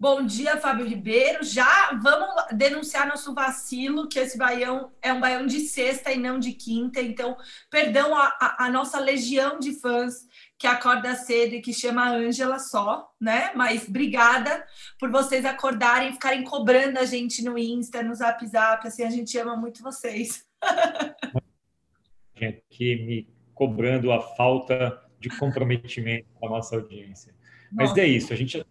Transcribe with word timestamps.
Bom 0.00 0.24
dia, 0.24 0.56
Fábio 0.58 0.86
Ribeiro. 0.86 1.42
Já 1.42 1.90
vamos 2.00 2.28
denunciar 2.52 3.08
nosso 3.08 3.34
vacilo, 3.34 4.08
que 4.08 4.20
esse 4.20 4.38
baião 4.38 4.92
é 5.02 5.12
um 5.12 5.18
baião 5.18 5.44
de 5.44 5.58
sexta 5.58 6.12
e 6.12 6.16
não 6.16 6.38
de 6.38 6.52
quinta. 6.52 7.00
Então, 7.00 7.36
perdão 7.68 8.14
a, 8.14 8.28
a, 8.40 8.66
a 8.66 8.70
nossa 8.70 9.00
legião 9.00 9.58
de 9.58 9.72
fãs 9.80 10.24
que 10.56 10.68
acorda 10.68 11.16
cedo 11.16 11.56
e 11.56 11.60
que 11.60 11.72
chama 11.72 12.12
Ângela 12.12 12.60
só, 12.60 13.12
né? 13.20 13.50
Mas 13.56 13.88
obrigada 13.88 14.64
por 15.00 15.10
vocês 15.10 15.44
acordarem, 15.44 16.12
ficarem 16.12 16.44
cobrando 16.44 17.00
a 17.00 17.04
gente 17.04 17.42
no 17.42 17.58
Insta, 17.58 18.00
no 18.00 18.14
Zap 18.14 18.46
Zap, 18.46 18.86
assim, 18.86 19.02
a 19.02 19.10
gente 19.10 19.36
ama 19.36 19.56
muito 19.56 19.82
vocês. 19.82 20.46
Aqui 22.36 23.04
me 23.04 23.28
cobrando 23.52 24.12
a 24.12 24.20
falta 24.20 25.02
de 25.18 25.28
comprometimento 25.28 26.28
com 26.34 26.46
a 26.46 26.50
nossa 26.50 26.76
audiência. 26.76 27.34
Mas 27.72 27.88
nossa. 27.88 28.00
é 28.00 28.06
isso, 28.06 28.32
a 28.32 28.36
gente 28.36 28.64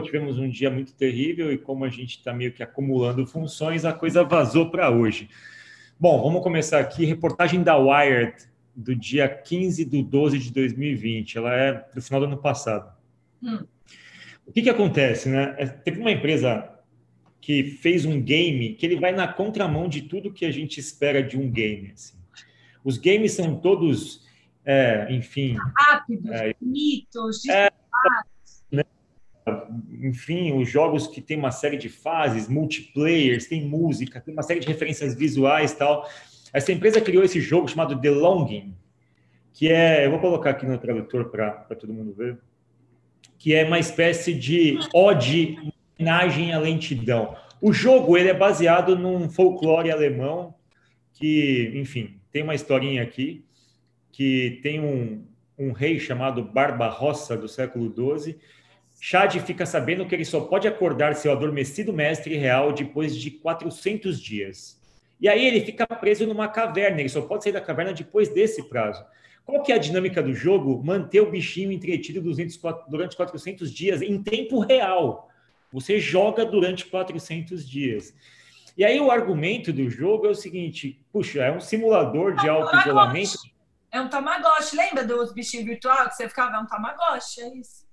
tivemos 0.00 0.38
um 0.38 0.48
dia 0.48 0.70
muito 0.70 0.94
terrível 0.94 1.52
e 1.52 1.58
como 1.58 1.84
a 1.84 1.88
gente 1.88 2.18
está 2.18 2.32
meio 2.32 2.52
que 2.52 2.62
acumulando 2.62 3.26
funções, 3.26 3.84
a 3.84 3.92
coisa 3.92 4.22
vazou 4.22 4.70
para 4.70 4.90
hoje. 4.90 5.28
Bom, 5.98 6.22
vamos 6.22 6.42
começar 6.42 6.78
aqui. 6.78 7.04
Reportagem 7.04 7.62
da 7.62 7.76
Wired 7.76 8.34
do 8.76 8.94
dia 8.94 9.28
15 9.28 9.84
de 9.84 10.02
12 10.02 10.38
de 10.38 10.52
2020. 10.52 11.36
Ela 11.36 11.54
é 11.54 11.86
do 11.94 12.00
final 12.00 12.20
do 12.20 12.26
ano 12.26 12.38
passado. 12.38 12.92
Hum. 13.42 13.64
O 14.46 14.52
que, 14.52 14.62
que 14.62 14.70
acontece, 14.70 15.28
né? 15.28 15.54
É, 15.58 15.66
teve 15.66 16.00
uma 16.00 16.12
empresa 16.12 16.68
que 17.40 17.64
fez 17.64 18.04
um 18.04 18.20
game 18.20 18.74
que 18.74 18.86
ele 18.86 19.00
vai 19.00 19.10
na 19.10 19.26
contramão 19.26 19.88
de 19.88 20.02
tudo 20.02 20.32
que 20.32 20.44
a 20.44 20.50
gente 20.52 20.78
espera 20.78 21.22
de 21.22 21.36
um 21.36 21.50
game. 21.50 21.90
Assim. 21.92 22.16
Os 22.84 22.98
games 22.98 23.32
são 23.32 23.56
todos, 23.56 24.24
é, 24.64 25.08
enfim... 25.10 25.56
Rápidos, 25.76 26.30
é, 26.30 26.54
bonitos, 26.60 27.48
é? 27.48 27.68
Enfim, 30.00 30.52
os 30.60 30.68
jogos 30.68 31.06
que 31.06 31.20
tem 31.20 31.36
uma 31.36 31.50
série 31.50 31.76
de 31.76 31.88
fases, 31.88 32.48
multiplayers, 32.48 33.46
tem 33.46 33.66
música, 33.66 34.20
tem 34.20 34.32
uma 34.32 34.42
série 34.42 34.60
de 34.60 34.66
referências 34.66 35.14
visuais 35.14 35.72
tal. 35.72 36.08
Essa 36.52 36.72
empresa 36.72 37.00
criou 37.00 37.24
esse 37.24 37.40
jogo 37.40 37.68
chamado 37.68 38.00
The 38.00 38.10
Longing, 38.10 38.74
que 39.52 39.68
é, 39.68 40.06
eu 40.06 40.10
vou 40.10 40.20
colocar 40.20 40.50
aqui 40.50 40.66
no 40.66 40.78
tradutor 40.78 41.30
para 41.30 41.76
todo 41.78 41.92
mundo 41.92 42.12
ver, 42.12 42.38
que 43.38 43.54
é 43.54 43.64
uma 43.64 43.78
espécie 43.78 44.34
de 44.34 44.78
ode, 44.94 45.56
homenagem 45.98 46.52
à 46.52 46.58
lentidão. 46.58 47.36
O 47.60 47.72
jogo 47.72 48.16
ele 48.16 48.28
é 48.28 48.34
baseado 48.34 48.96
num 48.96 49.28
folclore 49.28 49.90
alemão 49.90 50.54
que, 51.14 51.72
enfim, 51.74 52.20
tem 52.30 52.42
uma 52.42 52.54
historinha 52.54 53.02
aqui 53.02 53.44
que 54.10 54.60
tem 54.62 54.80
um, 54.80 55.24
um 55.58 55.72
rei 55.72 55.98
chamado 55.98 56.42
Barbarossa 56.42 57.36
do 57.36 57.48
século 57.48 57.92
XII. 58.18 58.36
Chad 59.04 59.36
fica 59.40 59.66
sabendo 59.66 60.06
que 60.06 60.14
ele 60.14 60.24
só 60.24 60.42
pode 60.42 60.68
acordar 60.68 61.16
seu 61.16 61.32
adormecido 61.32 61.92
mestre 61.92 62.36
real 62.36 62.72
depois 62.72 63.16
de 63.16 63.32
400 63.32 64.20
dias. 64.20 64.80
E 65.20 65.28
aí 65.28 65.44
ele 65.44 65.60
fica 65.60 65.84
preso 65.88 66.24
numa 66.24 66.46
caverna, 66.46 67.00
ele 67.00 67.08
só 67.08 67.20
pode 67.20 67.42
sair 67.42 67.52
da 67.52 67.60
caverna 67.60 67.92
depois 67.92 68.28
desse 68.28 68.62
prazo. 68.68 69.04
Qual 69.44 69.60
que 69.60 69.72
é 69.72 69.74
a 69.74 69.78
dinâmica 69.78 70.22
do 70.22 70.32
jogo? 70.32 70.80
Manter 70.84 71.20
o 71.20 71.32
bichinho 71.32 71.72
entretido 71.72 72.22
durante 72.88 73.16
400 73.16 73.72
dias 73.74 74.02
em 74.02 74.22
tempo 74.22 74.60
real. 74.60 75.28
Você 75.72 75.98
joga 75.98 76.44
durante 76.44 76.86
400 76.86 77.68
dias. 77.68 78.14
E 78.78 78.84
aí 78.84 79.00
o 79.00 79.10
argumento 79.10 79.72
do 79.72 79.90
jogo 79.90 80.28
é 80.28 80.30
o 80.30 80.34
seguinte: 80.34 81.04
puxa, 81.12 81.42
é 81.42 81.50
um 81.50 81.58
simulador 81.58 82.36
de 82.36 82.48
auto-isolamento. 82.48 83.36
É 83.90 84.00
um 84.00 84.08
Tamagotchi, 84.08 84.76
lembra 84.76 85.04
dos 85.04 85.32
bichinhos 85.32 85.66
virtuais 85.66 86.10
que 86.10 86.14
você 86.14 86.28
ficava? 86.28 86.54
É 86.54 86.60
um 86.60 86.66
Tamagotchi, 86.66 87.40
é 87.40 87.56
isso. 87.56 87.90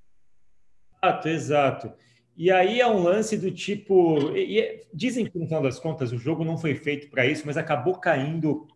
Exato, 1.02 1.30
exato. 1.30 1.94
E 2.36 2.50
aí 2.52 2.80
é 2.80 2.88
um 2.88 3.03
lance 3.03 3.38
do 3.38 3.52
tipo. 3.52 4.31
E, 4.36 4.59
e, 4.59 4.81
dizem 4.94 5.25
que, 5.25 5.38
no 5.38 5.45
final 5.45 5.61
das 5.61 5.80
contas, 5.80 6.11
o 6.11 6.17
jogo 6.17 6.45
não 6.45 6.58
foi 6.58 6.75
feito 6.75 7.09
para 7.09 7.25
isso, 7.25 7.44
mas 7.45 7.58
acabou 7.58 7.95
caindo 7.95 8.67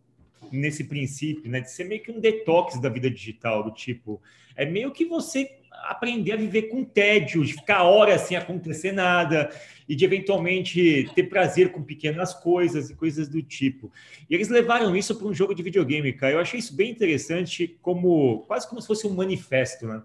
nesse 0.52 0.84
princípio, 0.84 1.50
né? 1.50 1.60
De 1.60 1.70
ser 1.70 1.84
meio 1.84 2.02
que 2.02 2.12
um 2.12 2.20
detox 2.20 2.78
da 2.80 2.88
vida 2.88 3.10
digital, 3.10 3.62
do 3.62 3.70
tipo. 3.70 4.20
É 4.54 4.66
meio 4.66 4.92
que 4.92 5.04
você 5.04 5.58
aprender 5.84 6.32
a 6.32 6.36
viver 6.36 6.64
com 6.64 6.84
tédio, 6.84 7.44
de 7.44 7.54
ficar 7.54 7.84
horas 7.84 8.22
sem 8.22 8.36
acontecer 8.36 8.92
nada, 8.92 9.50
e 9.88 9.94
de 9.94 10.04
eventualmente 10.04 11.10
ter 11.14 11.24
prazer 11.24 11.72
com 11.72 11.82
pequenas 11.82 12.32
coisas 12.34 12.90
e 12.90 12.94
coisas 12.94 13.28
do 13.28 13.42
tipo. 13.42 13.90
E 14.28 14.34
eles 14.34 14.48
levaram 14.48 14.94
isso 14.94 15.16
para 15.16 15.26
um 15.26 15.34
jogo 15.34 15.54
de 15.54 15.62
videogame, 15.62 16.12
cara. 16.12 16.34
Eu 16.34 16.40
achei 16.40 16.60
isso 16.60 16.74
bem 16.74 16.90
interessante, 16.90 17.78
como 17.82 18.40
quase 18.46 18.68
como 18.68 18.80
se 18.80 18.86
fosse 18.86 19.06
um 19.06 19.14
manifesto, 19.14 19.86
né? 19.86 20.02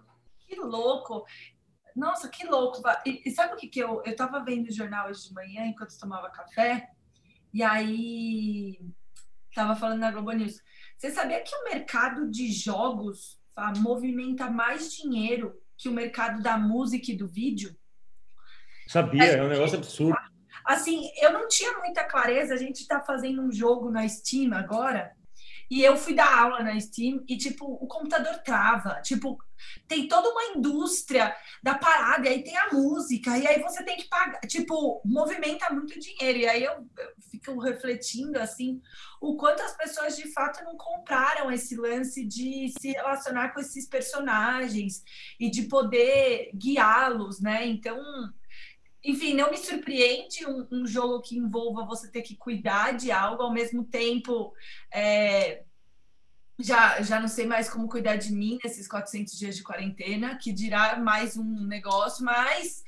Que 0.48 0.56
louco! 0.56 1.26
Nossa, 1.96 2.30
que 2.30 2.46
louco. 2.46 2.82
E, 3.06 3.22
e 3.26 3.32
sabe 3.32 3.54
o 3.54 3.58
que, 3.58 3.68
que 3.68 3.80
eu. 3.80 4.02
Eu 4.06 4.12
estava 4.12 4.44
vendo 4.44 4.68
o 4.68 4.74
jornal 4.74 5.10
hoje 5.10 5.28
de 5.28 5.34
manhã 5.34 5.66
enquanto 5.66 5.98
tomava 5.98 6.30
café, 6.30 6.90
e 7.54 7.64
aí 7.64 8.80
estava 9.50 9.76
falando 9.76 10.00
na 10.00 10.12
Globo 10.12 10.32
News. 10.32 10.62
Você 10.98 11.12
sabia 11.12 11.42
que 11.42 11.56
o 11.56 11.64
mercado 11.64 12.30
de 12.30 12.52
jogos 12.52 13.40
tá, 13.56 13.74
movimenta 13.78 14.50
mais 14.50 14.94
dinheiro 14.94 15.60
que 15.78 15.90
o 15.90 15.94
mercado 15.94 16.42
da 16.42 16.58
música 16.58 17.12
e 17.12 17.18
do 17.18 17.28
vídeo? 17.28 17.76
Sabia, 18.88 19.24
é 19.24 19.44
um 19.44 19.50
negócio 19.50 19.78
absurdo. 19.78 20.18
Assim, 20.66 21.10
eu 21.22 21.32
não 21.32 21.48
tinha 21.48 21.78
muita 21.80 22.04
clareza. 22.04 22.54
A 22.54 22.58
gente 22.58 22.82
está 22.82 23.02
fazendo 23.02 23.42
um 23.42 23.52
jogo 23.52 23.90
na 23.90 24.08
Steam 24.08 24.54
agora 24.54 25.16
e 25.70 25.84
eu 25.84 25.96
fui 25.96 26.16
dar 26.16 26.40
aula 26.40 26.64
na 26.64 26.80
Steam 26.80 27.24
e, 27.28 27.38
tipo, 27.38 27.66
o 27.66 27.88
computador 27.88 28.40
trava. 28.40 29.00
Tipo, 29.04 29.38
tem 29.88 30.08
toda 30.08 30.30
uma 30.30 30.58
indústria 30.58 31.36
da 31.62 31.78
parada, 31.78 32.28
e 32.28 32.30
aí 32.30 32.44
tem 32.44 32.58
a 32.58 32.72
música, 32.72 33.38
e 33.38 33.46
aí 33.46 33.62
você 33.62 33.84
tem 33.84 33.98
que 33.98 34.08
pagar. 34.08 34.40
Tipo, 34.42 35.02
movimenta 35.06 35.70
muito 35.72 36.00
dinheiro. 36.00 36.40
E 36.40 36.48
aí 36.48 36.64
eu, 36.64 36.74
eu 36.74 37.10
fico 37.30 37.60
refletindo, 37.60 38.40
assim, 38.40 38.82
o 39.22 39.36
quanto 39.36 39.62
as 39.62 39.78
pessoas 39.78 40.16
de 40.18 40.32
fato 40.34 40.64
não 40.64 40.76
compraram 40.76 41.52
esse 41.52 41.76
lance 41.76 42.26
de 42.26 42.74
se 42.80 42.92
relacionar 42.92 43.54
com 43.54 43.60
esses 43.60 43.88
personagens 43.88 45.04
e 45.40 45.52
de 45.52 45.64
poder 45.64 46.50
guiá-los, 46.56 47.40
né? 47.40 47.68
Então 47.68 48.00
enfim, 49.04 49.34
não 49.34 49.50
me 49.50 49.58
surpreende 49.58 50.46
um, 50.46 50.68
um, 50.72 50.88
jogo 50.88 51.22
que 51.22 51.38
envolva 51.38 51.86
você 51.86 52.10
ter 52.10 52.22
que 52.22 52.36
cuidar 52.36 52.92
de 52.92 53.12
algo 53.12 53.44
ao 53.44 53.54
mesmo 53.54 53.84
tempo. 53.86 54.54
É, 54.94 55.64
já, 56.60 57.02
já 57.02 57.20
não 57.20 57.28
sei 57.30 57.46
mais 57.46 57.70
como 57.70 57.88
cuidar 57.88 58.18
de 58.18 58.34
mim 58.34 58.60
nesses 58.64 58.88
400 58.88 59.38
dias 59.38 59.56
de 59.56 59.64
quarentena, 59.64 60.38
que 60.38 60.52
dirá 60.52 60.98
mais 60.98 61.38
um 61.38 61.66
negócio, 61.66 62.26
mas 62.26 62.84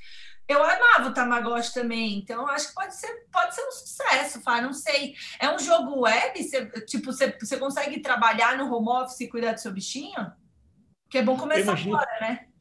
eu 0.46 0.62
amava 0.62 1.08
o 1.08 1.14
Tamagotchi 1.14 1.72
também, 1.72 2.18
então 2.18 2.46
acho 2.48 2.68
que 2.68 2.74
pode 2.74 2.94
ser, 2.94 3.26
pode 3.32 3.54
ser 3.54 3.66
um 3.66 3.72
sucesso, 3.72 4.42
Fá, 4.42 4.60
não 4.60 4.74
sei. 4.74 5.14
É 5.40 5.50
um 5.50 5.58
jogo 5.58 6.00
web? 6.00 6.42
Você, 6.42 6.66
tipo, 6.82 7.06
você, 7.06 7.34
você 7.40 7.56
consegue 7.56 8.00
trabalhar 8.00 8.58
no 8.58 8.70
home 8.70 8.88
office 8.88 9.20
e 9.20 9.28
cuidar 9.28 9.54
do 9.54 9.60
seu 9.60 9.72
bichinho? 9.72 10.30
Que 11.08 11.18
é 11.18 11.22
bom 11.22 11.38
começar 11.38 11.72
agora, 11.72 12.20
né? 12.20 12.51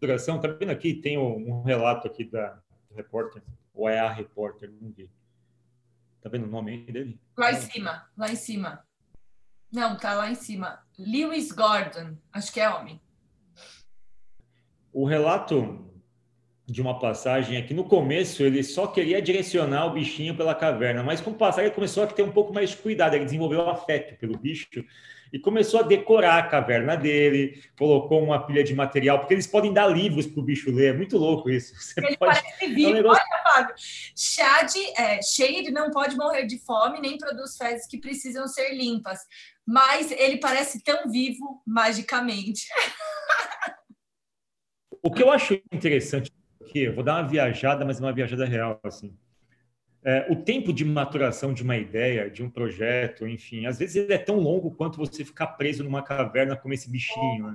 Duração, 0.00 0.40
tá 0.40 0.48
vendo 0.48 0.70
aqui? 0.70 0.94
Tem 0.94 1.18
um 1.18 1.62
relato 1.62 2.06
aqui 2.06 2.24
da 2.24 2.58
do 2.90 2.96
repórter, 2.96 3.42
ou 3.72 3.88
é 3.88 4.00
a 4.00 4.10
repórter, 4.10 4.70
não 4.80 4.90
vi. 4.90 5.08
Tá 6.20 6.28
vendo 6.28 6.44
o 6.44 6.50
nome 6.50 6.72
aí 6.72 6.92
dele? 6.92 7.20
Lá 7.36 7.52
em 7.52 7.60
cima, 7.60 8.06
lá 8.16 8.30
em 8.30 8.36
cima. 8.36 8.84
Não, 9.72 9.96
tá 9.96 10.14
lá 10.14 10.30
em 10.30 10.34
cima. 10.34 10.80
Lewis 10.98 11.52
Gordon, 11.52 12.16
acho 12.32 12.52
que 12.52 12.60
é 12.60 12.68
homem. 12.68 13.00
O 14.92 15.06
relato 15.06 15.86
de 16.66 16.82
uma 16.82 16.98
passagem 16.98 17.56
é 17.56 17.62
que 17.62 17.72
no 17.72 17.84
começo 17.84 18.42
ele 18.42 18.62
só 18.62 18.86
queria 18.88 19.22
direcionar 19.22 19.86
o 19.86 19.92
bichinho 19.92 20.36
pela 20.36 20.54
caverna, 20.54 21.02
mas 21.02 21.20
com 21.20 21.30
o 21.30 21.34
passar 21.34 21.62
ele 21.62 21.74
começou 21.74 22.02
a 22.02 22.06
ter 22.06 22.22
um 22.22 22.32
pouco 22.32 22.52
mais 22.52 22.70
de 22.70 22.76
cuidado, 22.76 23.14
ele 23.14 23.24
desenvolveu 23.24 23.68
afeto 23.68 24.18
pelo 24.18 24.36
bicho 24.36 24.68
e 25.32 25.38
começou 25.38 25.80
a 25.80 25.82
decorar 25.84 26.38
a 26.38 26.46
caverna 26.46 26.96
dele, 26.96 27.62
colocou 27.78 28.22
uma 28.22 28.44
pilha 28.46 28.64
de 28.64 28.74
material, 28.74 29.18
porque 29.18 29.34
eles 29.34 29.46
podem 29.46 29.72
dar 29.72 29.86
livros 29.86 30.26
para 30.26 30.40
o 30.40 30.44
bicho 30.44 30.70
ler, 30.70 30.94
é 30.94 30.96
muito 30.96 31.16
louco 31.16 31.50
isso. 31.50 31.74
Você 31.74 32.00
ele 32.00 32.16
pode... 32.16 32.40
parece 32.40 32.66
vivo, 32.68 32.88
é 32.88 32.92
um 32.92 32.94
negócio... 32.94 33.22
olha, 33.22 33.42
Fábio, 33.42 33.74
Chad, 34.16 34.76
é, 34.96 35.22
Shade 35.22 35.70
não 35.70 35.90
pode 35.90 36.16
morrer 36.16 36.46
de 36.46 36.58
fome, 36.58 37.00
nem 37.00 37.18
produz 37.18 37.56
fezes 37.56 37.86
que 37.86 37.98
precisam 37.98 38.46
ser 38.46 38.74
limpas, 38.74 39.20
mas 39.66 40.10
ele 40.10 40.38
parece 40.38 40.82
tão 40.82 41.10
vivo 41.10 41.62
magicamente. 41.66 42.66
o 45.02 45.10
que 45.10 45.22
eu 45.22 45.30
acho 45.30 45.60
interessante 45.72 46.32
aqui, 46.60 46.88
vou 46.88 47.04
dar 47.04 47.20
uma 47.20 47.28
viajada, 47.28 47.84
mas 47.84 48.00
uma 48.00 48.12
viajada 48.12 48.44
real, 48.44 48.80
assim, 48.84 49.16
é, 50.02 50.26
o 50.30 50.36
tempo 50.36 50.72
de 50.72 50.84
maturação 50.84 51.52
de 51.52 51.62
uma 51.62 51.76
ideia, 51.76 52.30
de 52.30 52.42
um 52.42 52.48
projeto, 52.48 53.26
enfim, 53.26 53.66
às 53.66 53.78
vezes 53.78 53.96
ele 53.96 54.12
é 54.12 54.18
tão 54.18 54.38
longo 54.38 54.70
quanto 54.70 54.96
você 54.96 55.24
ficar 55.24 55.48
preso 55.48 55.84
numa 55.84 56.02
caverna 56.02 56.56
como 56.56 56.72
esse 56.72 56.90
bichinho. 56.90 57.48
Né? 57.48 57.54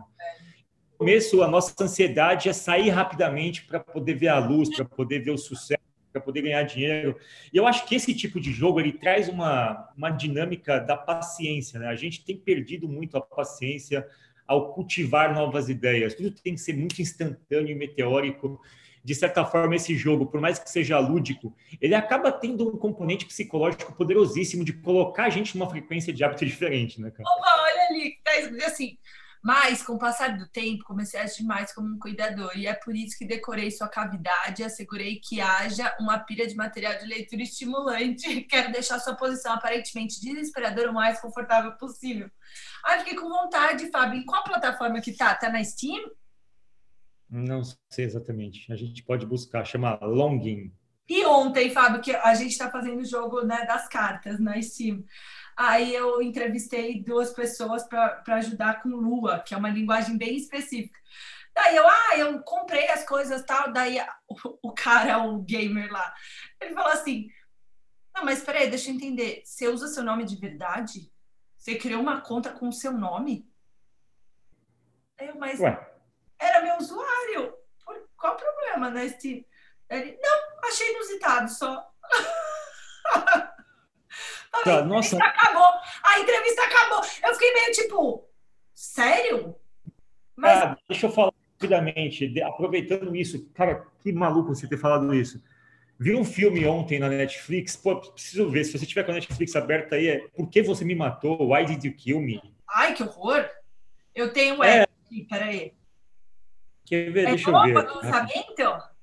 No 0.92 0.97
começo, 1.00 1.42
a 1.42 1.47
nossa 1.47 1.74
ansiedade 1.83 2.47
é 2.47 2.53
sair 2.53 2.89
rapidamente 2.89 3.65
para 3.65 3.80
poder 3.80 4.13
ver 4.13 4.27
a 4.27 4.38
luz, 4.38 4.69
para 4.75 4.86
poder 4.86 5.19
ver 5.19 5.31
o 5.31 5.38
sucesso, 5.38 5.81
para 6.13 6.21
poder 6.21 6.44
ganhar 6.44 6.63
dinheiro. 6.63 7.18
E 7.51 7.57
eu 7.57 7.65
acho 7.65 7.86
que 7.88 7.95
esse 7.95 8.13
tipo 8.13 8.39
de 8.39 8.51
jogo 8.51 8.80
ele 8.80 8.94
traz 8.94 9.27
uma, 9.27 9.89
uma 9.97 10.12
dinâmica 10.12 10.80
da 10.80 10.95
paciência. 10.95 11.80
Né? 11.80 11.88
A 11.88 11.95
gente 11.95 12.24
tem 12.24 12.38
perdido 12.38 12.88
muito 12.88 13.18
a 13.18 13.21
paciência 13.21 14.07
ao 14.47 14.71
cultivar 14.74 15.33
novas 15.33 15.68
ideias. 15.68 16.13
Tudo 16.13 16.30
tem 16.31 16.53
que 16.53 16.62
ser 16.62 16.74
muito 16.77 17.01
instantâneo 17.01 17.71
e 17.71 17.75
meteórico. 17.75 18.62
De 19.06 19.13
certa 19.13 19.46
forma, 19.46 19.75
esse 19.75 19.96
jogo, 19.96 20.25
por 20.25 20.42
mais 20.42 20.57
que 20.57 20.68
seja 20.68 20.98
lúdico, 20.98 21.56
ele 21.80 21.94
acaba 21.94 22.31
tendo 22.31 22.68
um 22.68 22.75
componente 22.75 23.24
psicológico 23.24 23.94
poderosíssimo 23.94 24.66
de 24.66 24.74
colocar 24.74 25.25
a 25.25 25.30
gente 25.30 25.56
numa 25.56 25.69
frequência 25.69 26.12
de 26.12 26.24
hábito 26.24 26.44
diferente, 26.48 27.00
né, 27.00 27.12
cara? 27.12 27.30
Opa, 27.30 27.62
olha 27.62 27.88
ali, 27.92 28.18
tá 28.24 28.31
assim, 28.66 28.98
mas, 29.46 29.84
com 29.84 29.94
o 29.94 30.00
passar 30.00 30.36
do 30.36 30.48
tempo, 30.48 30.84
comecei 30.86 31.19
a 31.19 31.24
agir 31.24 31.44
mais 31.44 31.72
como 31.72 31.88
um 31.88 32.00
cuidador. 32.00 32.52
E 32.57 32.66
é 32.66 32.74
por 32.74 32.96
isso 32.96 33.16
que 33.16 33.28
decorei 33.28 33.69
sua 33.69 33.88
cavidade 33.88 34.63
e 34.63 34.66
assegurei 34.66 35.22
que 35.24 35.40
haja 35.40 35.96
uma 36.00 36.18
pilha 36.18 36.48
de 36.48 36.56
material 36.56 36.98
de 36.98 37.06
leitura 37.06 37.44
estimulante. 37.44 38.42
Quero 38.50 38.72
deixar 38.72 38.98
sua 38.98 39.13
posição 39.13 39.54
aparentemente 39.54 40.19
desesperadora 40.19 40.90
o 40.90 40.96
mais 40.96 41.22
confortável 41.22 41.74
possível. 41.74 42.28
Ah, 42.84 42.98
fiquei 42.98 43.13
com 43.13 43.30
vontade, 43.30 43.92
Fábio. 43.92 44.19
Em 44.19 44.25
qual 44.25 44.44
plataforma 44.44 45.00
que 45.00 45.16
tá? 45.16 45.36
Tá 45.36 45.48
na 45.48 45.63
Steam? 45.63 46.04
Não 47.30 47.62
sei 47.89 48.06
exatamente. 48.06 48.72
A 48.72 48.75
gente 48.75 49.04
pode 49.04 49.25
buscar, 49.25 49.66
chama 49.66 50.00
Longin. 50.01 50.72
E 51.07 51.25
ontem, 51.25 51.69
Fábio, 51.69 52.01
que 52.01 52.16
a 52.16 52.33
gente 52.33 52.51
está 52.51 52.69
fazendo 52.69 53.01
o 53.01 53.06
jogo 53.06 53.42
né, 53.42 53.66
das 53.66 53.88
cartas 53.88 54.39
na 54.39 54.60
Steam. 54.62 55.04
Aí 55.56 55.94
eu 55.94 56.22
entrevistei 56.22 57.01
duas 57.04 57.31
pessoas 57.31 57.88
para 57.88 58.22
ajudar 58.36 58.81
com 58.81 58.89
Lua, 58.89 59.39
que 59.39 59.54
é 59.54 59.57
uma 59.57 59.69
linguagem 59.69 60.18
bem 60.18 60.36
específica. 60.36 61.00
Daí 61.54 61.75
eu, 61.75 61.88
ah, 61.88 62.18
eu 62.18 62.44
comprei 62.44 62.89
as 62.89 63.06
coisas 63.06 63.44
tal. 63.44 63.71
Daí 63.71 63.98
o, 64.28 64.69
o 64.69 64.74
cara, 64.74 65.24
o 65.24 65.42
gamer 65.42 65.92
lá, 65.92 66.13
ele 66.60 66.74
falou 66.74 66.92
assim: 66.92 67.30
Não, 68.13 68.25
mas 68.25 68.44
peraí, 68.44 68.69
deixa 68.69 68.89
eu 68.89 68.95
entender. 68.95 69.42
Você 69.45 69.68
usa 69.69 69.88
seu 69.88 70.04
nome 70.04 70.25
de 70.25 70.36
verdade? 70.36 71.10
Você 71.57 71.75
criou 71.75 72.01
uma 72.01 72.19
conta 72.19 72.51
com 72.51 72.68
o 72.68 72.74
seu 72.74 72.92
nome? 72.92 73.50
Eu, 75.18 75.36
mas 75.39 75.60
Ué. 75.60 75.94
Era 76.45 76.62
meu 76.62 76.77
usuário. 76.77 77.53
Qual 78.18 78.33
o 78.33 78.38
problema, 78.38 78.89
né? 78.89 79.06
Ele, 79.89 80.19
não, 80.21 80.69
achei 80.69 80.92
inusitado 80.92 81.50
só. 81.50 81.92
Tá, 84.63 84.80
a 84.80 84.86
nossa. 84.86 85.18
acabou. 85.18 85.68
A 86.03 86.19
entrevista 86.19 86.63
acabou. 86.63 87.01
Eu 87.24 87.33
fiquei 87.33 87.53
meio 87.53 87.71
tipo, 87.74 88.30
sério? 88.74 89.53
Mas... 90.36 90.63
Ah, 90.63 90.77
deixa 90.88 91.07
eu 91.07 91.12
falar 91.12 91.33
rapidamente, 91.51 92.42
aproveitando 92.42 93.15
isso, 93.15 93.50
cara, 93.53 93.86
que 94.00 94.12
maluco 94.12 94.56
você 94.56 94.68
ter 94.68 94.77
falado 94.77 95.13
isso. 95.13 95.42
Vi 95.97 96.13
um 96.13 96.25
filme 96.25 96.65
ontem 96.65 97.00
na 97.00 97.07
Netflix, 97.07 97.75
pô, 97.75 97.95
preciso 97.95 98.50
ver, 98.50 98.65
se 98.65 98.77
você 98.77 98.86
tiver 98.86 99.03
com 99.03 99.12
a 99.12 99.15
Netflix 99.15 99.56
aberta 99.56 99.95
aí, 99.95 100.07
é 100.09 100.27
Por 100.36 100.50
que 100.50 100.62
você 100.62 100.83
me 100.83 100.94
matou? 100.94 101.53
Why 101.53 101.65
did 101.65 101.83
you 101.86 101.94
kill 101.94 102.19
me? 102.19 102.42
Ai, 102.68 102.94
que 102.94 103.03
horror! 103.03 103.50
Eu 104.13 104.33
tenho 104.33 104.62
é. 104.63 104.83
aqui, 104.83 105.25
peraí. 105.30 105.74
Quer 106.85 107.11
ver? 107.11 107.27
É 107.27 107.29
Deixa 107.31 107.49
eu 107.49 107.61
ver. 107.63 107.73
Lançamento? 107.73 108.95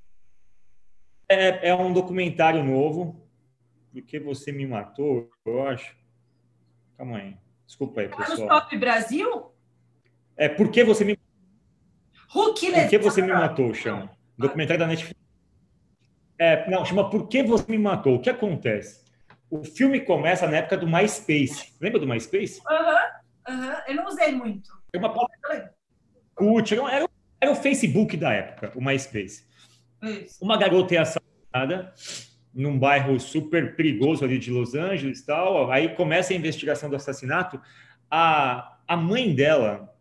É, 1.28 1.70
é 1.70 1.74
um 1.74 1.92
documentário 1.92 2.62
novo, 2.62 3.28
porque 3.92 4.20
você 4.20 4.52
me 4.52 4.66
matou, 4.66 5.30
eu 5.44 5.66
acho. 5.66 5.96
Calma 6.96 7.18
aí. 7.18 7.36
Desculpa 7.66 8.02
aí, 8.02 8.08
pessoal. 8.08 8.38
no 8.38 8.48
Top 8.48 8.76
Brasil? 8.76 9.52
É, 10.36 10.48
por 10.48 10.70
que 10.70 10.84
você 10.84 11.04
me 11.04 11.18
Por 12.32 12.54
que 12.54 12.98
você 12.98 13.22
me 13.22 13.32
matou, 13.32 13.74
chama. 13.74 14.10
Documentário 14.38 14.80
da 14.80 14.86
Netflix. 14.86 15.20
É, 16.38 16.68
não, 16.70 16.84
chama 16.84 17.08
Por 17.08 17.28
que 17.28 17.42
você 17.42 17.64
me 17.70 17.78
matou? 17.78 18.16
O 18.16 18.20
que 18.20 18.30
acontece? 18.30 19.02
O 19.50 19.64
filme 19.64 20.00
começa 20.00 20.46
na 20.46 20.58
época 20.58 20.76
do 20.76 20.86
MySpace. 20.86 21.74
Lembra 21.80 22.00
do 22.00 22.06
MySpace? 22.06 22.60
Aham, 22.66 22.78
uhum, 23.48 23.54
aham. 23.54 23.68
Uhum. 23.68 23.82
Eu 23.88 23.94
não 23.94 24.06
usei 24.06 24.32
muito. 24.32 24.70
Era 24.94 25.06
uma 25.06 25.14
Curte, 26.34 26.74
era, 26.74 27.08
era 27.42 27.50
o 27.50 27.56
Facebook 27.56 28.16
da 28.16 28.32
época, 28.32 28.70
o 28.76 28.80
MySpace. 28.80 29.44
Isso. 30.00 30.38
Uma 30.40 30.56
garota 30.56 30.94
é 30.94 30.98
assassinada 30.98 31.92
num 32.54 32.78
bairro 32.78 33.18
super 33.18 33.74
perigoso 33.74 34.24
ali 34.24 34.38
de 34.38 34.52
Los 34.52 34.76
Angeles 34.76 35.22
tal. 35.22 35.68
Aí 35.68 35.88
começa 35.88 36.32
a 36.32 36.36
investigação 36.36 36.88
do 36.88 36.94
assassinato. 36.94 37.60
A, 38.08 38.76
a 38.86 38.96
mãe 38.96 39.34
dela, 39.34 39.92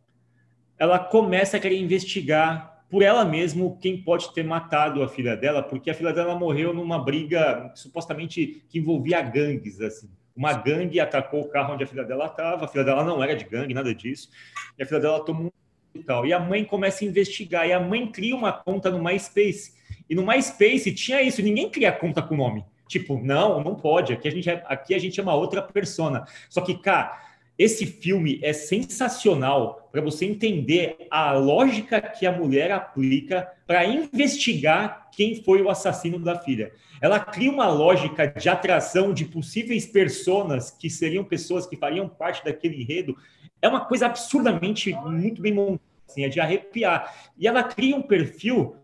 ela 0.78 1.00
começa 1.00 1.58
a 1.58 1.60
querer 1.60 1.80
investigar 1.80 2.84
por 2.92 3.02
ela 3.02 3.26
mesma 3.26 3.76
quem 3.82 4.04
pode 4.04 4.32
ter 4.36 4.44
matado 4.44 5.02
a 5.02 5.10
filha 5.10 5.36
dela, 5.36 5.64
porque 5.64 5.90
a 5.90 5.96
filha 5.96 6.14
dela 6.14 6.36
morreu 6.36 6.72
numa 6.76 7.04
briga 7.04 7.72
supostamente 7.74 8.64
que 8.70 8.78
envolvia 8.78 9.20
gangues, 9.20 9.82
assim. 9.82 10.12
Uma 10.36 10.54
gangue 10.54 11.00
atacou 11.00 11.42
o 11.42 11.50
carro 11.50 11.74
onde 11.74 11.86
a 11.86 11.88
filha 11.88 12.04
dela 12.04 12.28
estava. 12.28 12.66
A 12.66 12.68
filha 12.68 12.84
dela 12.84 13.04
não 13.04 13.24
era 13.24 13.36
de 13.36 13.46
gangue, 13.46 13.74
nada 13.74 13.96
disso. 13.96 14.30
E 14.78 14.84
a 14.84 14.86
filha 14.86 15.00
dela 15.00 15.26
tomou 15.26 15.48
um 15.48 15.61
e 15.94 16.00
tal. 16.00 16.26
E 16.26 16.34
a 16.34 16.40
mãe 16.40 16.64
começa 16.64 17.04
a 17.04 17.08
investigar. 17.08 17.68
E 17.68 17.74
a 17.74 17.80
mãe 17.80 18.08
cria 18.08 18.36
uma 18.36 18.52
conta 18.52 18.90
no 18.90 19.04
MySpace 19.04 19.82
e 20.12 20.16
no 20.16 20.26
MySpace 20.26 20.94
tinha 20.94 21.22
isso, 21.22 21.42
ninguém 21.42 21.70
cria 21.70 21.90
conta 21.90 22.22
com 22.22 22.36
nome. 22.36 22.66
Tipo, 22.86 23.18
não, 23.18 23.64
não 23.64 23.76
pode. 23.76 24.12
Aqui 24.12 24.28
a 24.28 24.32
gente 24.32 24.50
é, 24.50 24.62
aqui 24.66 24.94
a 24.94 25.00
gente 25.00 25.18
é 25.18 25.24
uma 25.24 25.34
outra 25.34 25.62
persona. 25.62 26.26
Só 26.50 26.60
que, 26.60 26.78
cara, 26.78 27.18
esse 27.58 27.86
filme 27.86 28.40
é 28.42 28.54
sensacional 28.54 29.88
para 29.92 30.02
você 30.02 30.26
entender 30.26 31.08
a 31.12 31.34
lógica 31.34 32.02
que 32.02 32.26
a 32.26 32.32
mulher 32.32 32.72
aplica 32.72 33.48
para 33.68 33.86
investigar 33.86 35.10
quem 35.12 35.44
foi 35.44 35.62
o 35.62 35.70
assassino 35.70 36.18
da 36.18 36.40
filha. 36.40 36.72
Ela 37.02 37.20
cria 37.20 37.52
uma 37.52 37.68
lógica 37.68 38.28
de 38.28 38.48
atração 38.48 39.14
de 39.14 39.26
possíveis 39.26 39.86
personas 39.86 40.72
que 40.72 40.90
seriam 40.90 41.24
pessoas 41.24 41.68
que 41.68 41.76
fariam 41.76 42.08
parte 42.08 42.44
daquele 42.44 42.82
enredo. 42.82 43.18
É 43.62 43.68
uma 43.68 43.86
coisa 43.86 44.06
absurdamente 44.06 44.94
muito 44.94 45.42
bem 45.42 45.54
montada, 45.54 45.82
assim, 46.08 46.24
é 46.24 46.30
de 46.30 46.40
arrepiar. 46.40 47.14
E 47.38 47.48
ela 47.48 47.64
cria 47.64 47.96
um 47.96 48.02
perfil 48.02 48.76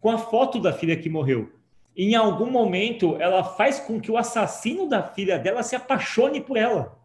com 0.00 0.10
a 0.10 0.18
foto 0.18 0.58
da 0.58 0.72
filha 0.72 0.96
que 0.96 1.08
morreu. 1.08 1.52
Em 1.96 2.14
algum 2.14 2.50
momento, 2.50 3.16
ela 3.20 3.44
faz 3.44 3.78
com 3.78 4.00
que 4.00 4.10
o 4.10 4.16
assassino 4.16 4.88
da 4.88 5.02
filha 5.02 5.38
dela 5.38 5.62
se 5.62 5.76
apaixone 5.76 6.40
por 6.40 6.56
ela. 6.56 6.98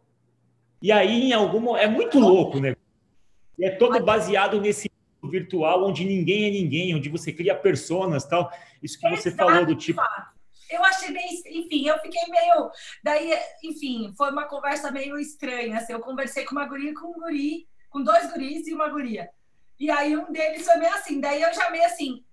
E 0.82 0.92
aí, 0.92 1.30
em 1.30 1.34
algum 1.34 1.76
é 1.76 1.88
muito 1.88 2.20
louco, 2.20 2.60
né? 2.60 2.76
E 3.58 3.66
é 3.66 3.72
todo 3.72 4.04
baseado 4.04 4.62
nesse 4.62 4.92
virtual 5.24 5.88
onde 5.88 6.06
ninguém 6.06 6.46
é 6.46 6.52
ninguém, 6.52 6.96
onde 6.96 7.10
você 7.10 7.34
cria 7.34 7.56
personas, 7.56 8.26
tal. 8.26 8.52
Isso 8.82 9.00
que 9.00 9.10
você 9.10 9.32
falou 9.32 9.66
do 9.66 9.76
tipo. 9.76 10.02
Eu 10.70 10.84
achei 10.84 11.12
bem, 11.12 11.26
enfim, 11.46 11.88
eu 11.88 11.98
fiquei 12.00 12.22
meio, 12.30 12.70
daí, 13.02 13.34
enfim, 13.64 14.14
foi 14.18 14.32
uma 14.32 14.46
conversa 14.46 14.92
meio 14.92 15.18
estranha. 15.18 15.78
Assim, 15.78 15.94
eu 15.94 16.00
conversei 16.02 16.44
com 16.44 16.52
uma 16.52 16.66
guria 16.66 16.94
com 16.94 17.08
um 17.08 17.14
guri, 17.14 17.68
com 17.90 18.04
dois 18.04 18.30
guris 18.32 18.68
e 18.68 18.74
uma 18.74 18.90
guria. 18.90 19.30
E 19.80 19.90
aí 19.90 20.16
um 20.18 20.32
deles 20.32 20.66
foi 20.66 20.76
meio 20.76 20.94
assim, 20.94 21.22
daí 21.22 21.42
eu 21.42 21.54
já 21.54 21.70
meio 21.70 21.86
assim, 21.86 22.24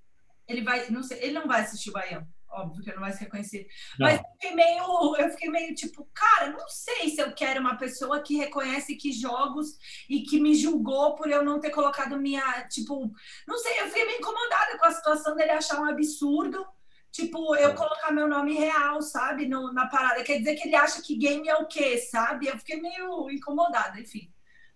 ele 0.49 0.63
vai, 0.63 0.91
não 0.91 1.03
sei, 1.03 1.19
ele 1.23 1.33
não 1.33 1.47
vai 1.47 1.61
assistir 1.61 1.91
o 1.91 1.93
Baião, 1.93 2.27
óbvio 2.55 2.83
que 2.83 2.91
ele 2.91 2.97
não 2.97 3.03
vai 3.03 3.13
se 3.13 3.21
reconhecer. 3.21 3.67
Não. 3.99 4.07
Mas 4.07 4.19
eu 4.19 4.25
fiquei, 4.33 4.55
meio, 4.55 5.17
eu 5.17 5.31
fiquei 5.31 5.51
meio 5.51 5.75
tipo, 5.75 6.09
cara, 6.15 6.51
não 6.51 6.69
sei 6.69 7.11
se 7.11 7.21
eu 7.21 7.33
quero 7.33 7.61
uma 7.61 7.77
pessoa 7.77 8.23
que 8.23 8.37
reconhece 8.37 8.97
que 8.97 9.13
jogos 9.13 9.77
e 10.09 10.23
que 10.23 10.41
me 10.41 10.55
julgou 10.55 11.15
por 11.15 11.31
eu 11.31 11.45
não 11.45 11.61
ter 11.61 11.71
colocado 11.71 12.19
minha, 12.19 12.67
tipo, 12.69 13.13
não 13.47 13.59
sei, 13.59 13.81
eu 13.81 13.89
fiquei 13.89 14.05
meio 14.07 14.19
incomodada 14.19 14.79
com 14.79 14.87
a 14.87 14.93
situação 14.93 15.35
dele 15.35 15.51
achar 15.51 15.81
um 15.81 15.89
absurdo. 15.89 16.65
Tipo, 17.11 17.55
eu 17.55 17.77
colocar 17.77 18.11
meu 18.11 18.27
nome 18.27 18.55
real, 18.55 19.01
sabe, 19.01 19.47
no, 19.47 19.73
na 19.73 19.87
parada. 19.87 20.25
Quer 20.25 20.39
dizer 20.39 20.57
que 20.57 20.67
ele 20.67 20.75
acha 20.75 21.01
que 21.01 21.15
game 21.17 21.49
é 21.49 21.55
o 21.55 21.67
quê, 21.67 21.97
sabe? 21.99 22.49
Eu 22.49 22.59
fiquei 22.59 22.81
meio 22.81 23.31
incomodada, 23.31 24.01
enfim. 24.01 24.33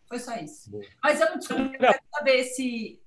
Foi 0.09 0.21
só 0.21 0.37
isso. 0.37 0.71
Boa. 0.71 0.85
Mas 1.03 1.21
eu 1.21 1.27
não 1.27 1.35
eu 1.35 1.79
quero 1.79 1.99
saber 2.15 2.45
se 2.45 3.03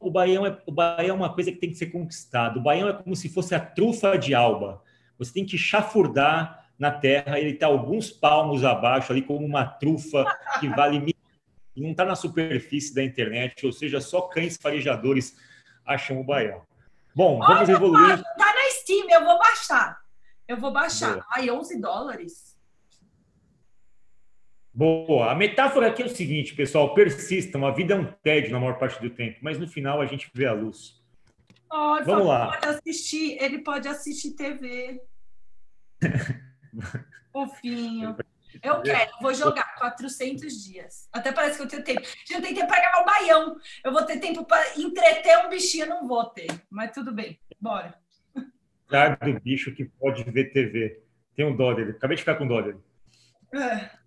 o 0.00 0.10
baião, 0.10 0.46
é, 0.46 0.58
o 0.66 0.72
baião 0.72 1.10
é 1.10 1.12
uma 1.12 1.32
coisa 1.32 1.52
que 1.52 1.58
tem 1.58 1.70
que 1.70 1.76
ser 1.76 1.86
conquistado. 1.86 2.58
O 2.58 2.62
baião 2.62 2.88
é 2.88 2.92
como 2.92 3.14
se 3.14 3.28
fosse 3.28 3.54
a 3.54 3.60
trufa 3.60 4.16
de 4.18 4.34
alba. 4.34 4.82
Você 5.18 5.32
tem 5.32 5.44
que 5.44 5.58
chafurdar 5.58 6.66
na 6.78 6.90
terra, 6.90 7.38
ele 7.38 7.50
está 7.50 7.66
alguns 7.66 8.10
palmos 8.10 8.64
abaixo, 8.64 9.12
ali 9.12 9.20
como 9.20 9.44
uma 9.44 9.66
trufa 9.66 10.24
que 10.58 10.68
vale 10.68 11.14
não 11.76 11.92
está 11.92 12.04
na 12.04 12.14
superfície 12.14 12.94
da 12.94 13.02
internet, 13.02 13.64
ou 13.64 13.72
seja, 13.72 14.00
só 14.00 14.22
cães 14.22 14.56
farejadores 14.56 15.36
acham 15.84 16.20
o 16.20 16.24
baião. 16.24 16.62
Bom, 17.14 17.38
vamos 17.38 17.68
Olha, 17.68 17.72
evoluir. 17.72 18.14
Está 18.14 18.54
na 18.54 18.70
Steam, 18.80 19.06
eu 19.10 19.24
vou 19.24 19.38
baixar. 19.38 20.00
Eu 20.46 20.56
vou 20.56 20.72
baixar. 20.72 21.14
Boa. 21.14 21.26
Ai, 21.30 21.50
11 21.50 21.80
dólares. 21.80 22.49
Boa. 24.72 25.32
A 25.32 25.34
metáfora 25.34 25.88
aqui 25.88 26.02
é 26.02 26.06
o 26.06 26.08
seguinte, 26.08 26.54
pessoal: 26.54 26.94
persistam. 26.94 27.66
A 27.66 27.70
vida 27.70 27.94
é 27.94 27.96
um 27.96 28.12
tédio 28.22 28.52
na 28.52 28.60
maior 28.60 28.78
parte 28.78 29.00
do 29.00 29.10
tempo, 29.10 29.38
mas 29.42 29.58
no 29.58 29.68
final 29.68 30.00
a 30.00 30.06
gente 30.06 30.30
vê 30.32 30.46
a 30.46 30.52
luz. 30.52 31.00
Oh, 31.72 31.98
Vamos 32.04 32.26
lá. 32.26 32.58
Pode 32.58 32.66
assistir, 32.66 33.36
ele 33.40 33.58
pode 33.58 33.88
assistir 33.88 34.34
TV. 34.34 35.00
Fofinho. 37.32 38.16
Eu 38.62 38.82
quero, 38.82 39.12
vou 39.22 39.32
jogar 39.32 39.76
400 39.76 40.64
dias. 40.64 41.08
Até 41.12 41.30
parece 41.30 41.56
que 41.56 41.62
eu 41.62 41.68
tenho 41.68 41.84
tempo. 41.84 42.02
Já 42.28 42.40
tenho 42.40 42.54
tempo 42.54 42.66
para 42.66 42.80
gravar 42.80 43.02
o 43.02 43.04
baião. 43.04 43.56
Eu 43.84 43.92
vou 43.92 44.04
ter 44.04 44.18
tempo 44.18 44.44
para 44.44 44.76
entreter 44.76 45.46
um 45.46 45.48
bichinho, 45.48 45.86
não 45.86 46.08
vou 46.08 46.24
ter. 46.26 46.48
Mas 46.68 46.90
tudo 46.90 47.12
bem, 47.12 47.38
bora. 47.60 47.94
Cara 48.88 49.14
do 49.14 49.40
bicho 49.40 49.72
que 49.72 49.84
pode 49.84 50.24
ver 50.24 50.52
TV. 50.52 51.00
Tem 51.36 51.46
um 51.46 51.54
dó 51.54 51.72
dele. 51.72 51.92
Acabei 51.92 52.16
de 52.16 52.22
ficar 52.22 52.34
com 52.34 52.46
dó 52.46 52.60
dele. 52.60 52.78
É. 53.54 53.99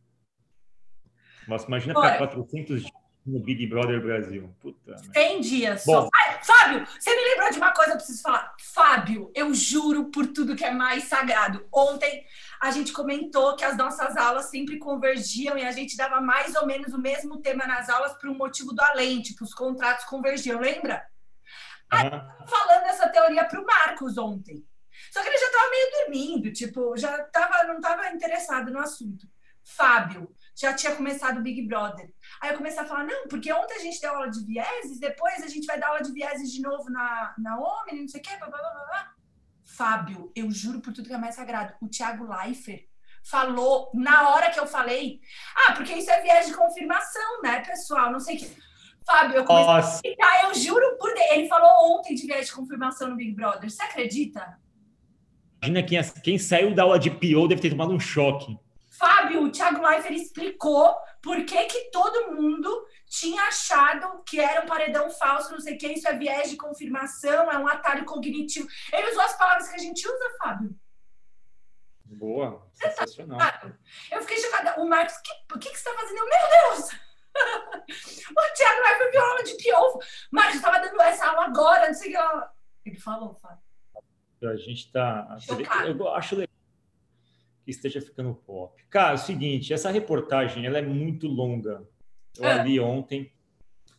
Nossa, 1.48 1.68
imagina 1.68 1.94
ficar 1.94 2.18
400 2.18 2.82
dias 2.82 3.04
no 3.26 3.40
Big 3.40 3.66
Brother 3.68 4.02
Brasil. 4.02 4.54
Puta, 4.60 4.98
100 5.14 5.42
dias 5.42 5.86
Bom, 5.86 6.04
só. 6.04 6.10
Fábio, 6.44 6.86
você 6.86 7.16
me 7.16 7.24
lembrou 7.24 7.52
de 7.52 7.58
uma 7.58 7.72
coisa 7.72 7.92
que 7.92 7.96
eu 7.96 7.98
preciso 7.98 8.22
falar. 8.22 8.54
Fábio, 8.60 9.32
eu 9.34 9.54
juro 9.54 10.06
por 10.12 10.28
tudo 10.28 10.56
que 10.56 10.66
é 10.66 10.72
mais 10.72 11.06
sagrado. 11.06 11.66
Ontem 11.72 12.26
a 12.60 12.72
gente 12.72 12.92
comentou 12.92 13.56
que 13.56 13.64
as 13.64 13.78
nossas 13.78 14.18
aulas 14.18 14.46
sempre 14.46 14.78
convergiam 14.78 15.58
e 15.58 15.66
a 15.66 15.72
gente 15.72 15.96
dava 15.96 16.20
mais 16.20 16.56
ou 16.56 16.66
menos 16.66 16.94
o 16.94 17.00
mesmo 17.00 17.42
tema 17.42 17.66
nas 17.66 17.90
aulas 17.90 18.14
por 18.14 18.30
um 18.30 18.38
motivo 18.38 18.74
do 18.74 18.82
além, 18.82 19.22
tipo, 19.22 19.44
os 19.44 19.54
contratos 19.54 20.06
convergiam, 20.06 20.60
lembra? 20.60 21.06
Aí, 21.90 22.08
uhum. 22.08 22.48
falando 22.48 22.86
essa 22.86 23.08
teoria 23.10 23.46
para 23.46 23.62
o 23.62 23.66
Marcos 23.66 24.18
ontem. 24.18 24.66
Só 25.12 25.22
que 25.22 25.28
ele 25.28 25.38
já 25.38 25.46
estava 25.46 25.70
meio 25.70 25.92
dormindo, 25.92 26.52
tipo, 26.52 26.98
já 26.98 27.24
tava, 27.26 27.64
não 27.66 27.76
estava 27.76 28.10
interessado 28.10 28.72
no 28.72 28.80
assunto. 28.80 29.28
Fábio, 29.64 30.30
já 30.55 30.74
tinha 30.74 30.95
começado 30.95 31.39
o 31.39 31.41
Big 31.41 31.62
Brother. 31.67 32.12
Aí 32.41 32.51
eu 32.51 32.57
comecei 32.57 32.79
a 32.79 32.86
falar, 32.86 33.05
não, 33.05 33.27
porque 33.27 33.51
ontem 33.51 33.75
a 33.75 33.79
gente 33.79 34.00
deu 34.00 34.13
aula 34.13 34.29
de 34.29 34.45
vieses, 34.45 35.00
depois 35.00 35.43
a 35.43 35.48
gente 35.48 35.65
vai 35.65 35.79
dar 35.79 35.88
aula 35.88 36.01
de 36.01 36.12
vieses 36.12 36.51
de 36.51 36.62
novo 36.62 36.89
na, 36.89 37.33
na 37.38 37.57
Omni, 37.57 38.01
não 38.01 38.07
sei 38.07 38.22
o 38.22 38.24
quê, 38.24 38.36
blá, 38.38 38.48
blá, 38.48 38.60
blá, 38.60 38.72
blá. 38.72 39.13
Fábio, 39.63 40.31
eu 40.36 40.51
juro 40.51 40.81
por 40.81 40.93
tudo 40.93 41.07
que 41.07 41.13
é 41.13 41.17
mais 41.17 41.36
sagrado, 41.36 41.74
o 41.81 41.88
Thiago 41.88 42.25
Leifert 42.25 42.86
falou 43.24 43.89
na 43.93 44.29
hora 44.29 44.51
que 44.51 44.60
eu 44.60 44.67
falei, 44.67 45.22
ah, 45.55 45.74
porque 45.74 45.93
isso 45.93 46.12
é 46.12 46.22
viés 46.22 46.48
de 46.48 46.53
confirmação, 46.53 47.41
né, 47.41 47.62
pessoal? 47.62 48.12
Não 48.12 48.19
sei 48.19 48.36
o 48.36 48.39
que. 48.39 48.74
Fábio, 49.05 49.38
eu 49.38 49.45
comecei 49.45 49.74
Nossa. 49.74 49.88
a 49.88 49.95
explicar, 49.95 50.43
eu 50.43 50.55
juro 50.55 50.98
por 50.98 51.13
Deus. 51.13 51.31
Ele 51.31 51.48
falou 51.48 51.98
ontem 51.98 52.15
de 52.15 52.25
viés 52.25 52.48
de 52.48 52.53
confirmação 52.53 53.10
no 53.10 53.15
Big 53.15 53.33
Brother. 53.33 53.69
Você 53.69 53.83
acredita? 53.83 54.57
Imagina 55.62 55.83
quem, 55.83 56.22
quem 56.22 56.38
saiu 56.38 56.74
da 56.74 56.83
aula 56.83 57.00
de 57.00 57.10
PO 57.10 57.48
deve 57.48 57.62
ter 57.62 57.69
tomado 57.69 57.93
um 57.93 58.00
choque. 58.00 58.57
Fábio, 58.98 59.44
o 59.44 59.52
Thiago 59.52 59.86
Leifert 59.86 60.16
explicou 60.16 60.96
por 61.22 61.44
que, 61.46 61.66
que 61.66 61.90
todo 61.92 62.32
mundo 62.36 62.88
tinha 63.08 63.42
achado 63.44 64.24
que 64.24 64.40
era 64.40 64.64
um 64.64 64.68
paredão 64.68 65.10
falso, 65.10 65.52
não 65.52 65.60
sei 65.60 65.76
o 65.76 65.78
que, 65.78 65.88
isso 65.88 66.08
é 66.08 66.18
viés 66.18 66.50
de 66.50 66.58
confirmação, 66.58 67.52
é 67.52 67.58
um 67.58 67.68
atalho 67.68 68.06
cognitivo. 68.06 68.68
Ele 68.92 69.10
usou 69.10 69.22
as 69.22 69.38
palavras 69.38 69.68
que 69.68 69.76
a 69.76 69.80
gente 69.80 70.08
usa, 70.08 70.38
Fábio. 70.38 70.76
Boa, 72.06 72.70
tá 72.80 72.92
sensacional. 72.92 73.40
eu 74.12 74.22
fiquei 74.22 74.38
chocada. 74.38 74.80
O 74.80 74.88
Marcos, 74.88 75.18
que, 75.18 75.56
o 75.56 75.60
que, 75.60 75.70
que 75.70 75.78
você 75.78 75.90
está 75.90 76.00
fazendo? 76.00 76.18
Eu, 76.20 76.30
meu 76.30 76.76
Deus! 76.76 76.90
o 78.38 78.56
Thiago 78.56 78.82
Leifert 78.82 79.12
viu 79.12 79.22
aula 79.22 79.44
de 79.44 79.56
piovo. 79.56 80.00
Marcos, 80.32 80.56
estava 80.56 80.80
dando 80.80 81.02
essa 81.02 81.28
aula 81.28 81.46
agora, 81.46 81.88
não 81.88 81.94
sei 81.96 82.16
o 82.16 82.20
que. 82.20 82.90
Ele 82.90 83.00
falou, 83.00 83.34
Fábio. 83.36 83.64
A 84.44 84.56
gente 84.58 84.86
está... 84.86 85.36
Eu 85.88 86.14
acho 86.14 86.36
legal 86.36 86.62
que 87.63 87.72
esteja 87.72 88.01
ficando 88.01 88.34
pop. 88.34 88.84
Cara, 88.89 89.12
é 89.12 89.15
o 89.15 89.17
seguinte, 89.17 89.74
essa 89.74 89.89
reportagem 89.89 90.65
ela 90.65 90.77
é 90.77 90.82
muito 90.82 91.27
longa. 91.27 91.84
Eu 92.38 92.50
é. 92.50 92.63
li 92.63 92.79
ontem, 92.79 93.32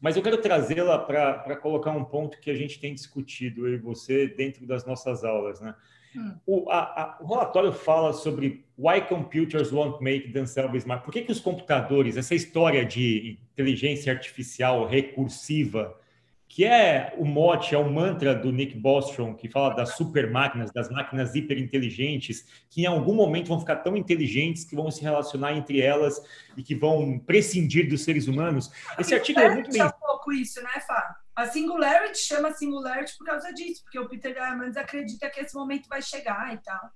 mas 0.00 0.16
eu 0.16 0.22
quero 0.22 0.38
trazê-la 0.38 0.98
para 0.98 1.56
colocar 1.56 1.90
um 1.92 2.04
ponto 2.04 2.38
que 2.38 2.50
a 2.50 2.54
gente 2.54 2.78
tem 2.78 2.92
discutido 2.92 3.66
eu 3.66 3.74
e 3.74 3.78
você 3.78 4.26
dentro 4.26 4.66
das 4.66 4.84
nossas 4.84 5.24
aulas, 5.24 5.60
né? 5.60 5.74
Hum. 6.16 6.34
O, 6.46 6.70
a, 6.70 6.78
a, 6.78 7.18
o, 7.20 7.26
relatório 7.26 7.72
fala 7.72 8.12
sobre 8.12 8.64
why 8.78 9.00
computers 9.00 9.72
won't 9.72 10.02
make 10.02 10.32
themselves 10.32 10.82
smart. 10.82 11.04
Por 11.04 11.12
que, 11.12 11.22
que 11.22 11.32
os 11.32 11.40
computadores, 11.40 12.16
essa 12.16 12.34
história 12.34 12.84
de 12.84 13.38
inteligência 13.52 14.12
artificial 14.12 14.86
recursiva, 14.86 15.98
que 16.54 16.64
é 16.64 17.12
o 17.18 17.24
mote, 17.24 17.74
é 17.74 17.78
o 17.78 17.90
mantra 17.90 18.32
do 18.32 18.52
Nick 18.52 18.78
Bostrom, 18.78 19.34
que 19.34 19.48
fala 19.48 19.74
das 19.74 19.96
super 19.96 20.30
máquinas, 20.30 20.70
das 20.70 20.88
máquinas 20.88 21.34
hiperinteligentes, 21.34 22.46
que 22.70 22.82
em 22.82 22.86
algum 22.86 23.12
momento 23.12 23.48
vão 23.48 23.58
ficar 23.58 23.78
tão 23.78 23.96
inteligentes 23.96 24.62
que 24.62 24.76
vão 24.76 24.88
se 24.88 25.02
relacionar 25.02 25.52
entre 25.54 25.80
elas 25.80 26.24
e 26.56 26.62
que 26.62 26.76
vão 26.76 27.18
prescindir 27.18 27.88
dos 27.88 28.04
seres 28.04 28.28
humanos. 28.28 28.70
Esse 28.96 29.16
artigo 29.16 29.40
é 29.40 29.52
muito 29.52 29.68
bem... 29.68 29.82
um 29.82 29.90
pouco 29.90 30.32
isso, 30.32 30.62
né, 30.62 30.80
Fá? 30.86 31.16
A 31.34 31.46
Singularity 31.46 32.18
chama 32.18 32.52
Singularity 32.52 33.18
por 33.18 33.26
causa 33.26 33.52
disso, 33.52 33.82
porque 33.82 33.98
o 33.98 34.08
Peter 34.08 34.32
Diamandis 34.32 34.76
acredita 34.76 35.28
que 35.30 35.40
esse 35.40 35.56
momento 35.56 35.88
vai 35.88 36.02
chegar 36.02 36.54
e 36.54 36.58
tal 36.58 36.88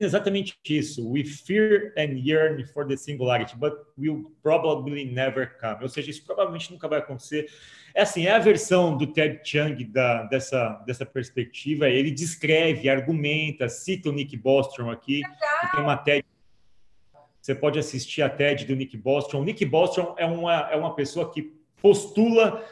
exatamente 0.00 0.56
isso. 0.68 1.10
We 1.10 1.24
fear 1.24 1.92
and 1.96 2.18
yearn 2.18 2.64
for 2.66 2.86
the 2.86 2.96
singularity, 2.96 3.56
but 3.56 3.74
will 3.96 4.32
probably 4.42 5.04
never 5.04 5.46
come. 5.60 5.82
Ou 5.82 5.88
seja, 5.88 6.10
isso 6.10 6.24
provavelmente 6.24 6.70
nunca 6.72 6.88
vai 6.88 6.98
acontecer. 6.98 7.48
É 7.94 8.02
assim, 8.02 8.26
é 8.26 8.32
a 8.32 8.38
versão 8.38 8.96
do 8.96 9.06
Ted 9.06 9.40
Chiang 9.42 9.82
da, 9.84 10.24
dessa, 10.24 10.82
dessa 10.86 11.04
perspectiva. 11.04 11.88
Ele 11.88 12.10
descreve, 12.10 12.88
argumenta, 12.88 13.68
cita 13.68 14.08
o 14.08 14.12
Nick 14.12 14.36
Bostrom 14.36 14.90
aqui, 14.90 15.22
que 15.60 15.70
tem 15.72 15.80
uma 15.80 15.96
TED. 15.96 16.24
Você 17.40 17.54
pode 17.54 17.78
assistir 17.78 18.22
a 18.22 18.28
TED 18.28 18.66
do 18.66 18.76
Nick 18.76 18.96
Bostrom. 18.96 19.40
O 19.40 19.44
Nick 19.44 19.64
Bostrom 19.64 20.14
é 20.18 20.26
uma, 20.26 20.70
é 20.70 20.76
uma 20.76 20.94
pessoa 20.94 21.32
que 21.32 21.54
postula 21.80 22.64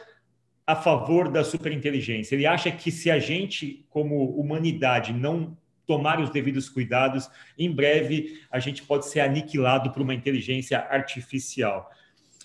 a 0.67 0.75
favor 0.75 1.31
da 1.31 1.45
superinteligência. 1.45 2.35
Ele 2.35 2.47
acha 2.47 2.71
que 2.71 2.91
se 2.91 3.11
a 3.11 3.19
gente, 3.19 3.87
como 3.89 4.39
humanidade, 4.39 5.13
não 5.13 5.57
tomar 5.87 6.21
os 6.21 6.31
devidos 6.31 6.69
cuidados, 6.69 7.29
em 7.59 7.71
breve 7.71 8.41
a 8.51 8.59
gente 8.59 8.83
pode 8.83 9.07
ser 9.07 9.21
aniquilado 9.21 9.91
por 9.93 10.03
uma 10.03 10.15
inteligência 10.15 10.79
artificial. 10.79 11.91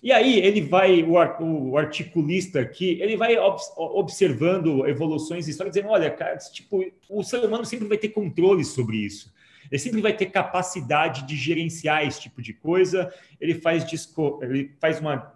E 0.04 0.12
aí 0.12 0.40
ele 0.40 0.62
vai, 0.62 1.04
o, 1.04 1.78
articulista 1.78 2.60
aqui, 2.60 3.00
ele 3.00 3.16
vai 3.16 3.38
observando 3.78 4.88
evoluções 4.88 5.48
históricas, 5.48 5.76
dizendo, 5.76 5.94
olha, 5.94 6.10
cara, 6.10 6.38
tipo, 6.38 6.84
o 7.08 7.24
ser 7.24 7.46
humano 7.46 7.64
sempre 7.66 7.88
vai 7.88 7.98
ter 7.98 8.10
controle 8.10 8.66
sobre 8.66 8.98
isso. 8.98 9.32
Ele 9.70 9.80
sempre 9.80 10.02
vai 10.02 10.12
ter 10.12 10.26
capacidade 10.26 11.28
de 11.28 11.36
gerenciar 11.36 12.06
esse 12.06 12.20
tipo 12.20 12.42
de 12.42 12.52
coisa. 12.52 13.14
Ele 13.40 13.54
faz, 13.54 13.86
disco, 13.86 14.40
ele 14.42 14.76
faz 14.82 15.00
uma, 15.00 15.36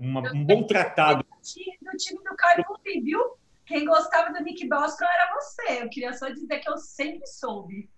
uma 0.00 0.32
um 0.32 0.42
bom 0.42 0.62
tratado. 0.62 1.22
Do 1.22 1.96
time 1.98 2.18
do 2.24 2.34
Caio 2.34 2.64
viu? 3.04 3.41
Quem 3.66 3.84
gostava 3.84 4.32
do 4.32 4.42
Nick 4.42 4.68
Boston 4.68 5.04
era 5.04 5.34
você. 5.34 5.82
Eu 5.82 5.88
queria 5.88 6.12
só 6.12 6.28
dizer 6.28 6.58
que 6.58 6.68
eu 6.68 6.76
sempre 6.76 7.26
soube. 7.26 7.88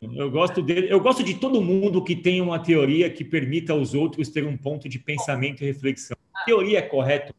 Eu 0.00 0.30
gosto 0.30 0.62
dele. 0.62 0.92
Eu 0.92 1.00
gosto 1.00 1.24
de 1.24 1.34
todo 1.34 1.60
mundo 1.60 2.04
que 2.04 2.14
tem 2.14 2.40
uma 2.40 2.62
teoria 2.62 3.10
que 3.12 3.24
permita 3.24 3.72
aos 3.72 3.94
outros 3.94 4.28
ter 4.28 4.44
um 4.44 4.56
ponto 4.56 4.88
de 4.88 4.98
pensamento 4.98 5.62
e 5.62 5.66
reflexão. 5.66 6.16
A 6.34 6.44
teoria 6.44 6.78
é 6.78 6.82
correta. 6.82 7.34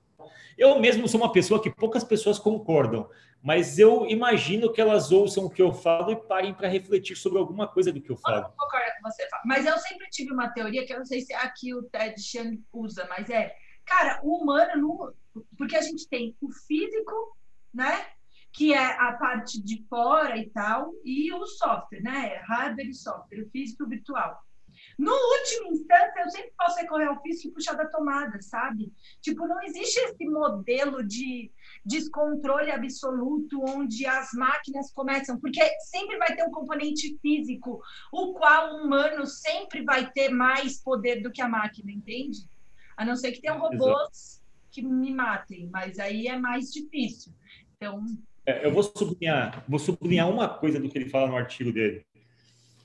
Eu 0.57 0.77
mesmo 0.77 1.07
sou 1.07 1.21
uma 1.21 1.31
pessoa 1.31 1.61
que 1.61 1.69
poucas 1.69 2.03
pessoas 2.03 2.37
concordam, 2.37 3.09
mas 3.41 3.79
eu 3.79 4.05
imagino 4.07 4.73
que 4.73 4.81
elas 4.81 5.09
ouçam 5.09 5.45
o 5.45 5.49
que 5.49 5.61
eu 5.61 5.71
falo 5.71 6.11
e 6.11 6.15
parem 6.17 6.53
para 6.53 6.67
refletir 6.67 7.15
sobre 7.15 7.39
alguma 7.39 7.65
coisa 7.65 7.93
do 7.93 8.01
que 8.01 8.09
eu 8.09 8.17
falo. 8.17 8.47
Eu 8.47 8.51
concordo 8.57 8.91
com 9.01 9.09
você, 9.09 9.25
mas 9.45 9.65
eu 9.65 9.77
sempre 9.77 10.09
tive 10.09 10.33
uma 10.33 10.49
teoria 10.49 10.85
que 10.85 10.91
eu 10.91 10.97
não 10.97 11.05
sei 11.05 11.21
se 11.21 11.33
aqui 11.33 11.73
o 11.73 11.83
Ted 11.83 12.21
Chiang 12.21 12.61
usa, 12.73 13.07
mas 13.09 13.29
é, 13.29 13.55
cara, 13.85 14.19
o 14.21 14.43
humano 14.43 14.81
não, 14.81 15.13
porque 15.57 15.75
a 15.75 15.81
gente 15.81 16.07
tem 16.07 16.35
o 16.41 16.51
físico, 16.51 17.35
né? 17.73 18.05
Que 18.51 18.73
é 18.73 18.99
a 18.99 19.13
parte 19.13 19.61
de 19.61 19.85
fora 19.87 20.37
e 20.37 20.49
tal, 20.49 20.93
e 21.03 21.31
o 21.33 21.45
software, 21.45 22.01
né? 22.01 22.35
Hardware 22.47 22.89
e 22.89 22.93
software, 22.93 23.43
o 23.43 23.49
físico 23.49 23.83
e 23.83 23.85
o 23.85 23.89
virtual. 23.89 24.39
No 24.97 25.11
último 25.11 25.71
instante, 25.71 26.19
eu 26.19 26.29
sempre 26.29 26.51
posso 26.57 26.77
recorrer 26.77 27.05
ao 27.05 27.21
físico 27.21 27.49
e 27.49 27.53
puxar 27.53 27.73
da 27.73 27.87
tomada, 27.87 28.41
sabe? 28.41 28.91
Tipo, 29.21 29.47
não 29.47 29.61
existe 29.63 29.99
esse 29.99 30.25
modelo 30.25 31.05
de 31.05 31.51
descontrole 31.85 32.71
absoluto 32.71 33.61
onde 33.67 34.05
as 34.05 34.29
máquinas 34.33 34.91
começam, 34.91 35.39
porque 35.39 35.61
sempre 35.79 36.17
vai 36.17 36.35
ter 36.35 36.43
um 36.43 36.51
componente 36.51 37.17
físico, 37.21 37.81
o 38.11 38.33
qual 38.33 38.73
o 38.73 38.83
humano 38.83 39.25
sempre 39.25 39.83
vai 39.83 40.11
ter 40.11 40.29
mais 40.29 40.81
poder 40.81 41.21
do 41.21 41.31
que 41.31 41.41
a 41.41 41.47
máquina, 41.47 41.91
entende? 41.91 42.39
A 42.97 43.05
não 43.05 43.15
ser 43.15 43.31
que 43.31 43.41
tenham 43.41 43.59
robôs 43.59 44.38
que 44.71 44.81
me 44.81 45.13
matem, 45.13 45.69
mas 45.71 45.99
aí 45.99 46.27
é 46.27 46.37
mais 46.37 46.71
difícil. 46.71 47.33
Então. 47.75 48.03
É, 48.45 48.65
eu 48.65 48.71
vou 48.71 48.83
sublinhar, 48.83 49.63
vou 49.67 49.79
sublinhar 49.79 50.29
uma 50.29 50.47
coisa 50.47 50.79
do 50.79 50.89
que 50.89 50.97
ele 50.97 51.09
fala 51.09 51.27
no 51.27 51.35
artigo 51.35 51.71
dele. 51.71 52.05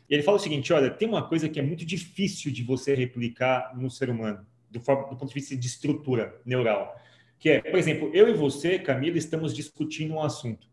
Ele 0.08 0.22
fala 0.22 0.36
o 0.36 0.40
seguinte: 0.40 0.72
olha, 0.72 0.90
tem 0.90 1.08
uma 1.08 1.26
coisa 1.26 1.48
que 1.48 1.58
é 1.58 1.62
muito 1.62 1.84
difícil 1.84 2.52
de 2.52 2.62
você 2.62 2.94
replicar 2.94 3.76
no 3.76 3.90
ser 3.90 4.10
humano, 4.10 4.46
do, 4.70 4.78
do 4.78 5.16
ponto 5.16 5.26
de 5.26 5.34
vista 5.34 5.56
de 5.56 5.66
estrutura 5.66 6.40
neural. 6.44 7.00
Que 7.38 7.50
é, 7.50 7.60
por 7.60 7.78
exemplo, 7.78 8.10
eu 8.14 8.28
e 8.28 8.34
você, 8.34 8.78
Camila, 8.78 9.18
estamos 9.18 9.54
discutindo 9.54 10.14
um 10.14 10.22
assunto. 10.22 10.68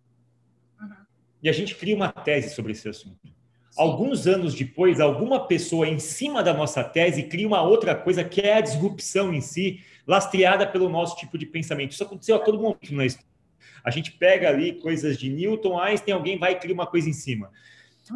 Uhum. 0.80 0.90
E 1.44 1.50
a 1.50 1.52
gente 1.52 1.76
cria 1.76 1.96
uma 1.96 2.12
tese 2.12 2.54
sobre 2.54 2.74
esse 2.74 2.88
assunto. 2.88 3.41
Alguns 3.78 4.28
anos 4.28 4.54
depois, 4.54 5.00
alguma 5.00 5.48
pessoa 5.48 5.88
em 5.88 5.98
cima 5.98 6.44
da 6.44 6.54
nossa 6.54 6.84
tese 6.84 7.24
cria 7.24 7.48
uma 7.48 7.62
outra 7.62 7.96
coisa 7.96 8.24
que 8.24 8.42
é 8.42 8.56
a 8.56 8.62
disrupção 8.62 9.34
em 9.34 9.40
si, 9.40 9.80
lastreada 10.06 10.68
pelo 10.68 10.90
nosso 10.90 11.16
tipo 11.16 11.38
de 11.38 11.46
pensamento. 11.46 11.92
Isso 11.92 12.04
aconteceu 12.04 12.36
a 12.36 12.40
todo 12.40 12.60
momento 12.60 12.94
na 12.94 13.06
história. 13.06 13.32
A 13.84 13.90
gente 13.90 14.12
pega 14.12 14.50
ali 14.50 14.74
coisas 14.74 15.18
de 15.18 15.30
Newton, 15.30 15.80
Einstein, 15.80 16.14
alguém 16.14 16.38
vai 16.38 16.52
e 16.52 16.56
cria 16.56 16.74
uma 16.74 16.86
coisa 16.86 17.10
em 17.10 17.14
cima. 17.14 17.50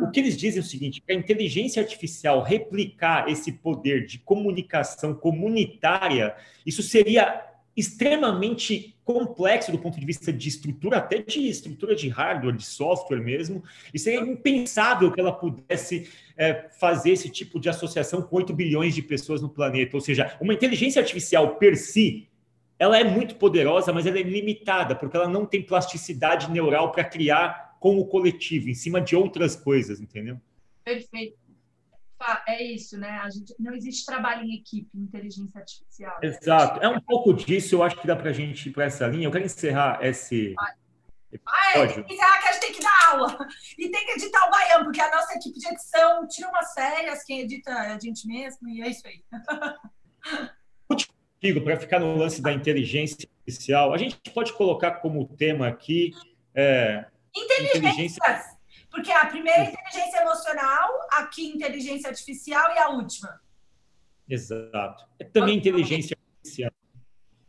O 0.01 0.11
que 0.11 0.19
eles 0.19 0.35
dizem 0.35 0.59
é 0.59 0.61
o 0.61 0.65
seguinte: 0.65 1.01
a 1.09 1.13
inteligência 1.13 1.81
artificial 1.81 2.41
replicar 2.41 3.29
esse 3.29 3.51
poder 3.51 4.05
de 4.05 4.19
comunicação 4.19 5.13
comunitária, 5.13 6.35
isso 6.65 6.83
seria 6.83 7.54
extremamente 7.75 8.95
complexo 9.03 9.71
do 9.71 9.77
ponto 9.77 9.99
de 9.99 10.05
vista 10.05 10.31
de 10.31 10.47
estrutura, 10.47 10.97
até 10.97 11.19
de 11.19 11.47
estrutura 11.47 11.95
de 11.95 12.07
hardware, 12.07 12.55
de 12.55 12.65
software 12.65 13.21
mesmo, 13.21 13.63
e 13.93 13.99
seria 13.99 14.21
impensável 14.21 15.11
que 15.11 15.19
ela 15.19 15.31
pudesse 15.31 16.09
é, 16.37 16.69
fazer 16.79 17.11
esse 17.11 17.29
tipo 17.29 17.59
de 17.59 17.69
associação 17.69 18.21
com 18.21 18.37
8 18.37 18.53
bilhões 18.53 18.95
de 18.95 19.01
pessoas 19.01 19.41
no 19.41 19.49
planeta. 19.49 19.95
Ou 19.95 20.01
seja, 20.01 20.35
uma 20.39 20.53
inteligência 20.53 21.01
artificial 21.01 21.57
per 21.57 21.77
si, 21.77 22.27
ela 22.79 22.97
é 22.97 23.03
muito 23.03 23.35
poderosa, 23.35 23.93
mas 23.93 24.05
ela 24.05 24.17
é 24.17 24.23
limitada, 24.23 24.95
porque 24.95 25.15
ela 25.15 25.27
não 25.27 25.45
tem 25.45 25.61
plasticidade 25.61 26.49
neural 26.49 26.91
para 26.91 27.03
criar 27.03 27.77
com 27.79 27.99
o 27.99 28.05
coletivo, 28.05 28.69
em 28.69 28.73
cima 28.73 28.99
de 28.99 29.15
outras 29.15 29.55
coisas, 29.55 30.01
entendeu? 30.01 30.39
Perfeito 30.83 31.44
é 32.47 32.63
isso, 32.63 32.97
né? 32.97 33.19
A 33.23 33.29
gente, 33.29 33.53
não 33.59 33.73
existe 33.73 34.05
trabalho 34.05 34.43
em 34.43 34.55
equipe 34.55 34.89
inteligência 34.95 35.59
artificial. 35.59 36.17
Exato. 36.21 36.79
É 36.79 36.87
um 36.87 36.99
pouco 36.99 37.33
disso, 37.33 37.75
eu 37.75 37.83
acho 37.83 37.99
que 37.99 38.07
dá 38.07 38.15
para 38.15 38.29
a 38.29 38.33
gente 38.33 38.69
ir 38.69 38.71
para 38.71 38.85
essa 38.85 39.07
linha. 39.07 39.27
Eu 39.27 39.31
quero 39.31 39.45
encerrar 39.45 39.99
esse. 40.01 40.55
Ah, 40.57 40.73
é, 41.75 41.87
tem 41.87 42.03
que 42.03 42.13
encerrar 42.13 42.41
que 42.41 42.47
a 42.47 42.51
gente 42.53 42.61
tem 42.61 42.73
que 42.73 42.81
dar 42.81 43.09
aula. 43.09 43.37
E 43.77 43.89
tem 43.89 44.05
que 44.05 44.11
editar 44.13 44.47
o 44.47 44.51
baiano, 44.51 44.85
porque 44.85 45.01
a 45.01 45.11
nossa 45.13 45.33
equipe 45.35 45.59
de 45.59 45.67
edição 45.67 46.27
tira 46.27 46.49
umas 46.49 46.73
férias, 46.73 47.23
quem 47.23 47.41
edita 47.41 47.71
é 47.71 47.93
a 47.93 47.99
gente 47.99 48.25
mesmo, 48.27 48.69
e 48.69 48.81
é 48.81 48.89
isso 48.89 49.05
aí. 49.05 49.21
para 51.63 51.79
ficar 51.79 51.99
no 51.99 52.15
lance 52.15 52.41
da 52.41 52.51
inteligência 52.51 53.29
artificial, 53.39 53.93
a 53.93 53.97
gente 53.97 54.17
pode 54.33 54.53
colocar 54.53 54.91
como 54.95 55.27
tema 55.27 55.67
aqui. 55.67 56.11
É, 56.55 57.05
inteligência 57.35 58.23
porque 58.95 59.11
a 59.11 59.25
primeira 59.25 59.59
é 59.59 59.71
inteligência 59.73 60.21
emocional, 60.21 60.89
aqui 61.11 61.47
inteligência 61.47 62.09
artificial 62.09 62.73
e 62.73 62.79
a 62.79 62.89
última. 62.89 63.41
Exato. 64.27 65.05
É 65.19 65.25
também 65.25 65.57
inteligência 65.57 66.17
artificial. 66.17 66.71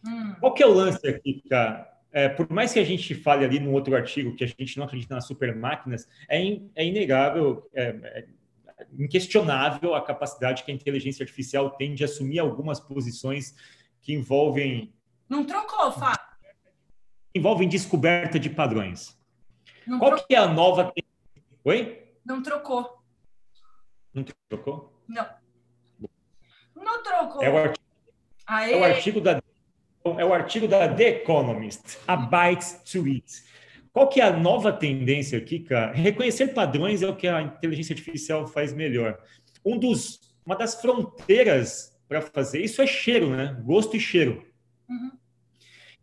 Hum. 0.04 0.34
Qual 0.40 0.52
que 0.52 0.62
é 0.62 0.66
o 0.66 0.74
lance 0.74 1.06
aqui, 1.06 1.40
cara? 1.48 1.88
É, 2.10 2.28
por 2.28 2.50
mais 2.50 2.72
que 2.72 2.80
a 2.80 2.84
gente 2.84 3.14
fale 3.14 3.44
ali 3.44 3.60
no 3.60 3.70
outro 3.70 3.94
artigo 3.94 4.34
que 4.34 4.42
a 4.42 4.46
gente 4.46 4.76
não 4.76 4.86
acredita 4.86 5.14
nas 5.14 5.26
super 5.26 5.54
máquinas, 5.54 6.08
é, 6.28 6.42
in, 6.42 6.68
é 6.74 6.84
inegável, 6.84 7.70
é, 7.72 7.84
é, 8.02 8.26
inquestionável 8.98 9.94
a 9.94 10.02
capacidade 10.02 10.64
que 10.64 10.72
a 10.72 10.74
inteligência 10.74 11.22
artificial 11.22 11.70
tem 11.70 11.94
de 11.94 12.02
assumir 12.02 12.40
algumas 12.40 12.80
posições 12.80 13.54
que 14.02 14.12
envolvem. 14.12 14.92
Não 15.28 15.44
trocou, 15.44 15.92
Fábio. 15.92 16.26
Envolvem 17.34 17.68
descoberta 17.68 18.38
de 18.38 18.50
padrões. 18.50 19.16
Não 19.86 19.98
Qual 20.00 20.10
trocou. 20.10 20.26
que 20.26 20.34
é 20.34 20.38
a 20.38 20.48
nova 20.48 20.92
Oi? 21.66 22.00
Não 22.25 22.40
trocou. 22.44 23.02
Não 24.14 24.25
trocou? 24.49 25.02
Não. 25.08 25.26
Não 26.76 27.02
trocou. 27.02 27.42
É 27.42 27.50
o 27.50 27.58
artigo, 27.58 27.85
é 28.49 28.76
o 28.76 28.85
artigo 28.85 29.20
da 29.20 29.42
é 30.04 30.25
o 30.25 30.32
artigo 30.32 30.68
da 30.68 30.94
The 30.94 31.08
Economist, 31.08 31.99
A 32.06 32.14
Bytes 32.16 32.80
to 32.85 33.04
It. 33.06 33.42
Qual 33.92 34.08
que 34.08 34.20
é 34.20 34.25
a 34.26 34.37
nova 34.37 34.73
tendência 34.73 35.38
aqui, 35.38 35.58
cara? 35.58 35.90
Reconhecer 35.90 36.54
padrões 36.54 37.02
é 37.02 37.08
o 37.08 37.16
que 37.16 37.26
a 37.26 37.42
inteligência 37.42 37.94
artificial 37.94 38.46
faz 38.46 38.73
melhor. 38.73 39.18
Um 39.64 39.76
dos, 39.76 40.20
uma 40.46 40.54
das 40.54 40.80
fronteiras 40.80 41.99
para 42.06 42.23
fazer 42.23 42.62
isso 42.62 42.80
é 42.80 42.87
cheiro, 42.87 43.30
né? 43.30 43.61
Gosto 43.64 43.96
e 43.96 44.00
cheiro. 44.00 44.46
Uhum. 44.88 45.11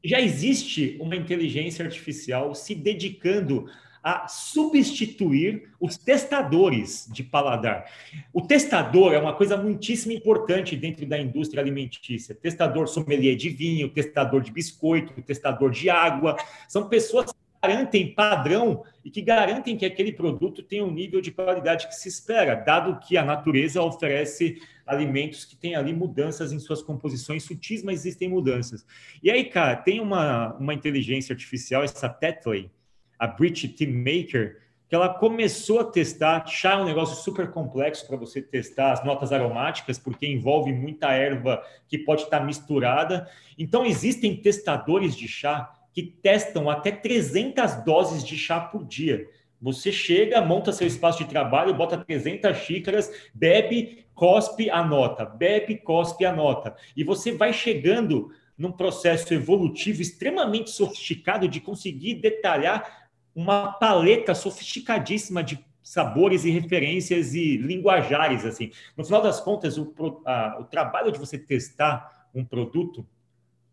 Já 0.03 0.19
existe 0.19 0.97
uma 0.99 1.15
inteligência 1.15 1.85
artificial 1.85 2.53
se 2.53 2.75
dedicando 2.75 3.71
a 4.03 4.27
substituir 4.27 5.71
os 5.79 5.97
testadores 5.97 7.07
de 7.09 7.23
paladar. 7.23 7.89
O 8.33 8.41
testador 8.41 9.13
é 9.13 9.17
uma 9.17 9.33
coisa 9.33 9.55
muitíssimo 9.55 10.11
importante 10.11 10.75
dentro 10.75 11.05
da 11.05 11.17
indústria 11.17 11.61
alimentícia. 11.63 12.35
Testador 12.35 12.87
sommelier 12.87 13.37
de 13.37 13.49
vinho, 13.49 13.87
testador 13.87 14.41
de 14.41 14.51
biscoito, 14.51 15.21
testador 15.21 15.71
de 15.71 15.89
água. 15.89 16.35
São 16.67 16.89
pessoas 16.89 17.31
que 17.31 17.37
garantem 17.61 18.13
padrão 18.13 18.83
e 19.05 19.09
que 19.09 19.21
garantem 19.21 19.77
que 19.77 19.85
aquele 19.85 20.11
produto 20.11 20.61
tem 20.61 20.81
um 20.81 20.91
nível 20.91 21.21
de 21.21 21.31
qualidade 21.31 21.87
que 21.87 21.95
se 21.95 22.09
espera, 22.09 22.55
dado 22.55 22.99
que 22.99 23.15
a 23.15 23.23
natureza 23.23 23.81
oferece 23.81 24.61
alimentos 24.85 25.45
que 25.45 25.55
têm 25.55 25.75
ali 25.75 25.93
mudanças 25.93 26.51
em 26.51 26.59
suas 26.59 26.81
composições 26.81 27.43
sutis, 27.43 27.81
mas 27.81 28.01
existem 28.01 28.27
mudanças. 28.27 28.85
E 29.23 29.31
aí, 29.31 29.45
cara, 29.45 29.77
tem 29.77 30.01
uma, 30.01 30.55
uma 30.55 30.73
inteligência 30.73 31.31
artificial, 31.31 31.83
essa 31.83 32.09
Tetley, 32.09 32.69
a 33.17 33.27
Bridge 33.27 33.67
Team 33.69 33.91
Maker, 33.91 34.61
que 34.87 34.95
ela 34.95 35.09
começou 35.09 35.79
a 35.79 35.85
testar. 35.85 36.45
Chá 36.45 36.73
é 36.73 36.77
um 36.77 36.85
negócio 36.85 37.15
super 37.15 37.49
complexo 37.49 38.05
para 38.07 38.17
você 38.17 38.41
testar 38.41 38.91
as 38.91 39.03
notas 39.03 39.31
aromáticas, 39.31 39.97
porque 39.97 40.27
envolve 40.27 40.71
muita 40.71 41.11
erva 41.11 41.63
que 41.87 41.97
pode 41.97 42.23
estar 42.23 42.41
misturada. 42.41 43.27
Então, 43.57 43.85
existem 43.85 44.35
testadores 44.35 45.15
de 45.15 45.27
chá 45.27 45.71
que 45.93 46.03
testam 46.03 46.69
até 46.69 46.91
300 46.91 47.83
doses 47.83 48.23
de 48.23 48.37
chá 48.37 48.59
por 48.59 48.85
dia. 48.85 49.27
Você 49.61 49.91
chega, 49.91 50.41
monta 50.41 50.73
seu 50.73 50.85
espaço 50.85 51.19
de 51.19 51.29
trabalho, 51.29 51.73
bota 51.73 51.97
300 51.97 52.57
xícaras, 52.57 53.09
bebe, 53.33 54.05
cospe, 54.13 54.69
anota, 54.69 55.25
bebe, 55.25 55.77
cospe, 55.77 56.25
anota. 56.25 56.75
E 56.97 57.03
você 57.03 57.31
vai 57.31 57.53
chegando 57.53 58.29
num 58.57 58.71
processo 58.71 59.33
evolutivo 59.33 60.01
extremamente 60.01 60.69
sofisticado 60.69 61.47
de 61.47 61.59
conseguir 61.59 62.15
detalhar 62.15 63.02
uma 63.35 63.73
paleta 63.73 64.35
sofisticadíssima 64.35 65.43
de 65.43 65.63
sabores 65.81 66.45
e 66.45 66.49
referências 66.49 67.33
e 67.33 67.57
linguajares 67.57 68.45
assim. 68.45 68.71
No 68.95 69.03
final 69.03 69.21
das 69.21 69.41
contas, 69.41 69.77
o, 69.77 69.93
a, 70.25 70.57
o 70.61 70.63
trabalho 70.63 71.11
de 71.11 71.19
você 71.19 71.37
testar 71.37 72.27
um 72.33 72.45
produto 72.45 73.05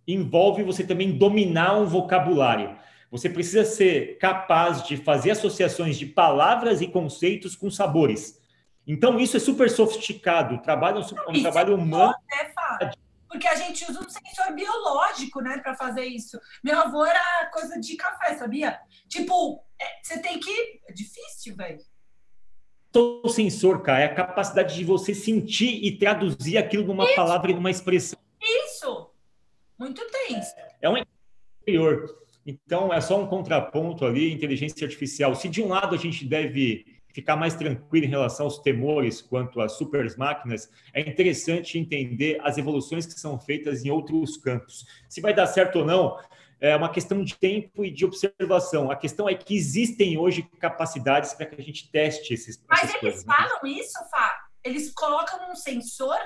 envolve 0.07 0.62
você 0.62 0.85
também 0.85 1.12
dominar 1.16 1.79
um 1.79 1.87
vocabulário. 1.87 2.77
Você 3.11 3.29
precisa 3.29 3.64
ser 3.64 4.18
capaz 4.18 4.87
de 4.87 4.96
fazer 4.96 5.33
associações 5.33 5.99
de 5.99 6.07
palavras 6.07 6.81
e 6.81 6.87
conceitos 6.87 7.57
com 7.57 7.70
sabores. 7.70 8.40
Então, 8.87 9.18
isso 9.20 9.37
é 9.37 9.40
super 9.40 9.70
sofisticado. 9.70 10.57
O 10.57 10.59
trabalho 10.59 10.99
é 10.99 11.31
um, 11.31 11.38
um 11.38 11.42
trabalho 11.42 11.75
humano. 11.77 12.14
É, 12.81 12.90
porque 13.31 13.47
a 13.47 13.55
gente 13.55 13.88
usa 13.88 14.01
um 14.01 14.09
sensor 14.09 14.53
biológico, 14.53 15.40
né, 15.40 15.59
para 15.59 15.77
fazer 15.77 16.05
isso. 16.05 16.37
Meu 16.64 16.77
avô 16.77 17.05
era 17.05 17.49
coisa 17.53 17.79
de 17.79 17.95
café, 17.95 18.37
sabia? 18.37 18.77
Tipo, 19.09 19.64
é, 19.81 19.85
você 20.03 20.19
tem 20.19 20.40
que. 20.40 20.81
É 20.88 20.93
difícil, 20.93 21.55
velho. 21.55 21.79
O 22.93 23.29
sensor, 23.29 23.83
cara, 23.83 24.01
é 24.01 24.05
a 24.07 24.14
capacidade 24.14 24.75
de 24.75 24.83
você 24.83 25.14
sentir 25.14 25.85
e 25.85 25.97
traduzir 25.97 26.59
aquilo 26.59 26.85
numa 26.85 27.05
isso. 27.05 27.14
palavra 27.14 27.53
e 27.53 27.55
numa 27.55 27.71
expressão. 27.71 28.19
Isso! 28.43 29.12
Muito 29.79 30.05
tenso. 30.11 30.53
É 30.83 30.90
um 30.90 30.97
interior. 31.62 32.12
Então, 32.45 32.93
é 32.93 33.01
só 33.01 33.16
um 33.21 33.29
contraponto 33.29 34.05
ali, 34.05 34.33
inteligência 34.33 34.85
artificial. 34.85 35.37
Se 35.37 35.49
de 35.49 35.62
um 35.62 35.69
lado 35.69 35.95
a 35.95 35.99
gente 35.99 36.25
deve 36.25 36.85
ficar 37.12 37.37
mais 37.37 37.55
tranquilo 37.55 38.07
em 38.07 38.09
relação 38.09 38.46
aos 38.46 38.59
temores 38.59 39.20
quanto 39.20 39.61
às 39.61 39.73
super 39.73 40.07
máquinas, 40.16 40.70
é 40.92 41.01
interessante 41.01 41.79
entender 41.79 42.40
as 42.42 42.59
evoluções 42.59 43.07
que 43.07 43.18
são 43.18 43.38
feitas 43.38 43.85
em 43.85 43.90
outros 43.90 44.37
campos. 44.37 44.87
Se 45.09 45.20
vai 45.20 45.35
dar 45.35 45.46
certo 45.46 45.81
ou 45.81 45.85
não, 45.85 46.18
é 46.61 46.77
uma 46.77 46.90
questão 46.90 47.25
de 47.25 47.37
tempo 47.37 47.85
e 47.85 47.90
de 47.90 48.05
observação. 48.05 48.90
A 48.90 48.96
questão 48.96 49.29
é 49.29 49.35
que 49.35 49.57
existem 49.57 50.18
hoje 50.18 50.42
capacidades 50.59 51.33
para 51.33 51.46
que 51.46 51.61
a 51.61 51.64
gente 51.64 51.90
teste 51.90 52.35
esses. 52.35 52.62
Mas 52.68 52.83
eles 52.83 52.96
coisas, 52.96 53.25
né? 53.25 53.35
falam 53.35 53.61
né? 53.62 53.70
isso, 53.70 53.99
Fá? 54.11 54.46
Eles 54.62 54.92
colocam 54.92 55.51
um 55.51 55.57
sensor? 55.57 56.18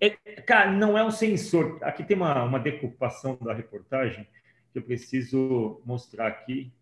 É, 0.00 0.10
cara, 0.42 0.70
não 0.70 0.96
é 0.96 1.04
um 1.04 1.10
sensor. 1.10 1.78
Aqui 1.82 2.04
tem 2.04 2.16
uma, 2.16 2.44
uma 2.44 2.60
decupação 2.60 3.36
da 3.40 3.52
reportagem 3.52 4.28
que 4.72 4.78
eu 4.78 4.82
preciso 4.82 5.82
mostrar 5.84 6.28
aqui. 6.28 6.72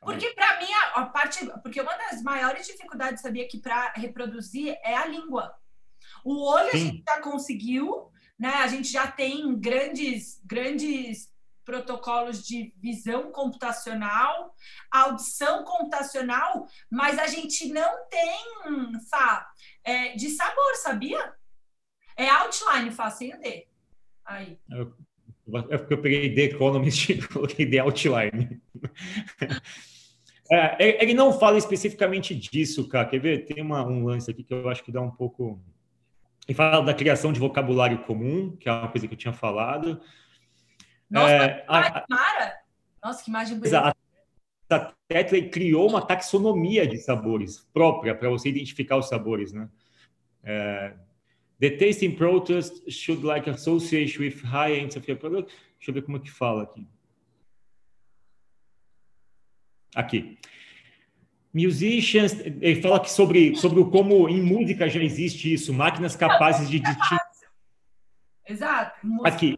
Porque 0.00 0.30
para 0.30 0.58
mim 0.58 0.72
a, 0.94 1.06
parte, 1.06 1.44
porque 1.62 1.80
uma 1.80 1.96
das 1.96 2.22
maiores 2.22 2.66
dificuldades 2.66 3.20
sabia 3.20 3.48
que 3.48 3.58
para 3.58 3.92
reproduzir 3.96 4.76
é 4.82 4.96
a 4.96 5.06
língua. 5.06 5.54
O 6.24 6.42
olho 6.46 6.70
Sim. 6.70 6.76
a 6.76 6.80
gente 6.80 7.04
já 7.06 7.20
conseguiu, 7.20 8.10
né? 8.38 8.54
A 8.54 8.66
gente 8.66 8.90
já 8.90 9.06
tem 9.06 9.58
grandes 9.58 10.40
grandes 10.44 11.32
protocolos 11.64 12.46
de 12.46 12.74
visão 12.76 13.32
computacional, 13.32 14.54
audição 14.90 15.64
computacional, 15.64 16.66
mas 16.90 17.18
a 17.18 17.26
gente 17.26 17.68
não 17.72 18.06
tem, 18.08 19.00
Fá, 19.10 19.50
é, 19.82 20.14
de 20.14 20.28
sabor, 20.30 20.76
sabia? 20.76 21.32
É 22.16 22.28
outline, 22.28 22.90
Fá, 22.90 23.10
sem 23.10 23.34
o 23.34 23.40
D. 23.40 23.66
Aí. 24.24 24.58
É 25.70 25.78
porque 25.78 25.94
eu 25.94 26.00
peguei 26.00 26.34
The 26.34 26.54
Economist 26.54 27.10
e 27.12 27.28
coloquei 27.28 27.68
The 27.68 27.78
Outline. 27.78 28.62
É, 30.50 31.02
ele 31.02 31.14
não 31.14 31.32
fala 31.32 31.56
especificamente 31.56 32.34
disso, 32.34 32.88
cara. 32.88 33.08
Quer 33.08 33.18
ver? 33.18 33.44
Tem 33.46 33.62
uma, 33.62 33.86
um 33.86 34.04
lance 34.04 34.30
aqui 34.30 34.42
que 34.42 34.52
eu 34.52 34.68
acho 34.68 34.84
que 34.84 34.92
dá 34.92 35.00
um 35.00 35.10
pouco. 35.10 35.60
Ele 36.46 36.54
fala 36.54 36.84
da 36.84 36.92
criação 36.92 37.32
de 37.32 37.40
vocabulário 37.40 38.04
comum, 38.04 38.56
que 38.56 38.68
é 38.68 38.72
uma 38.72 38.88
coisa 38.88 39.08
que 39.08 39.14
eu 39.14 39.18
tinha 39.18 39.32
falado. 39.32 40.00
Nossa, 41.10 41.32
é, 41.32 41.64
a, 41.66 42.04
Mara! 42.08 42.54
Nossa, 43.02 43.24
que 43.24 43.30
imagem 43.30 43.58
bonita. 43.58 43.94
A 44.70 44.92
Tetley 45.08 45.50
criou 45.50 45.88
uma 45.88 46.02
taxonomia 46.02 46.86
de 46.86 46.98
sabores 46.98 47.60
própria 47.72 48.14
para 48.14 48.28
você 48.28 48.48
identificar 48.48 48.96
os 48.96 49.08
sabores, 49.08 49.52
né? 49.52 49.68
É, 50.42 50.94
The 51.60 51.70
tasting 51.70 52.16
process 52.16 52.82
should 52.88 53.24
like 53.24 53.48
associate 53.48 54.18
with 54.18 54.42
high 54.42 54.72
end 54.72 54.96
of 54.96 55.08
your 55.08 55.16
product. 55.16 55.52
Deixa 55.78 55.90
eu 55.90 55.94
ver 55.94 56.02
como 56.02 56.16
é 56.16 56.20
que 56.20 56.30
fala 56.30 56.64
aqui. 56.64 56.86
Aqui. 59.94 60.38
Musicians, 61.52 62.36
ele 62.60 62.82
fala 62.82 62.98
que 62.98 63.10
sobre, 63.10 63.54
sobre 63.54 63.84
como 63.84 64.28
em 64.28 64.42
música 64.42 64.88
já 64.88 65.00
existe 65.00 65.52
isso, 65.52 65.72
máquinas 65.72 66.16
capazes 66.16 66.68
de. 66.68 66.82
Exato. 68.46 69.00
Aqui. 69.24 69.56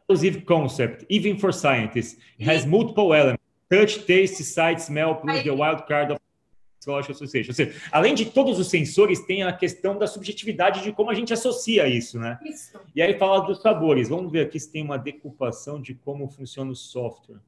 Exclusive 0.00 0.42
concept, 0.42 1.06
even 1.10 1.38
for 1.38 1.52
scientists. 1.52 2.18
It 2.38 2.50
has 2.50 2.64
multiple 2.64 3.14
elements. 3.14 3.42
Touch, 3.70 4.00
taste, 4.06 4.42
sight, 4.44 4.80
smell, 4.80 5.16
plus 5.16 5.42
the 5.42 5.50
wild 5.50 5.86
card 5.86 6.12
of 6.12 6.20
Psychological 6.82 7.14
Association. 7.14 7.50
Ou 7.50 7.54
seja, 7.54 7.80
além 7.92 8.14
de 8.14 8.26
todos 8.26 8.58
os 8.58 8.68
sensores, 8.68 9.20
tem 9.20 9.42
a 9.44 9.52
questão 9.52 9.96
da 9.96 10.06
subjetividade 10.06 10.82
de 10.82 10.92
como 10.92 11.10
a 11.10 11.14
gente 11.14 11.32
associa 11.32 11.86
isso, 11.86 12.18
né? 12.18 12.38
Isso. 12.42 12.78
E 12.94 13.00
aí 13.00 13.16
fala 13.18 13.40
dos 13.40 13.62
sabores. 13.62 14.08
Vamos 14.08 14.32
ver 14.32 14.46
aqui 14.46 14.58
se 14.58 14.70
tem 14.70 14.82
uma 14.82 14.98
decupação 14.98 15.80
de 15.80 15.94
como 15.94 16.28
funciona 16.28 16.70
o 16.70 16.76
software. 16.76 17.38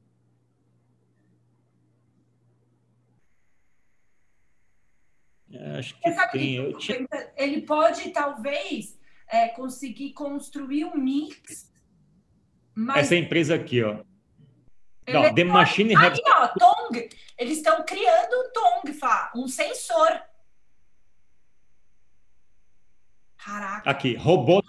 Acho 5.77 5.95
que 5.99 6.11
tem. 6.31 6.73
Tinha... 6.77 7.07
Ele 7.37 7.61
pode, 7.61 8.09
talvez, 8.11 8.97
é, 9.27 9.49
conseguir 9.49 10.13
construir 10.13 10.85
um 10.85 10.95
mix. 10.95 11.71
Mas... 12.73 13.05
Essa 13.05 13.15
empresa 13.15 13.55
aqui, 13.55 13.83
ó. 13.83 14.03
Não, 15.07 15.33
The 15.33 15.43
Machine 15.43 15.95
Aqui, 15.95 16.21
ó, 16.27 16.47
Tong. 16.47 17.09
Eles 17.37 17.57
estão 17.57 17.83
criando 17.85 18.33
um 18.33 18.51
Tong, 18.51 18.93
Fá, 18.93 19.31
um 19.35 19.47
sensor. 19.47 20.19
Caraca. 23.37 23.89
Aqui, 23.89 24.15
robô. 24.15 24.63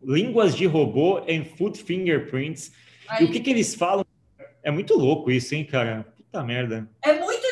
Línguas 0.00 0.54
de 0.54 0.66
robô 0.66 1.24
em 1.26 1.44
foot 1.44 1.82
fingerprints. 1.82 2.72
Aí. 3.08 3.24
E 3.24 3.28
o 3.28 3.32
que, 3.32 3.40
que 3.40 3.50
eles 3.50 3.74
falam? 3.74 4.06
É 4.62 4.70
muito 4.70 4.94
louco 4.96 5.30
isso, 5.30 5.54
hein, 5.54 5.64
cara? 5.64 6.04
Puta 6.16 6.44
merda. 6.44 6.88
É 7.02 7.18
muito 7.18 7.43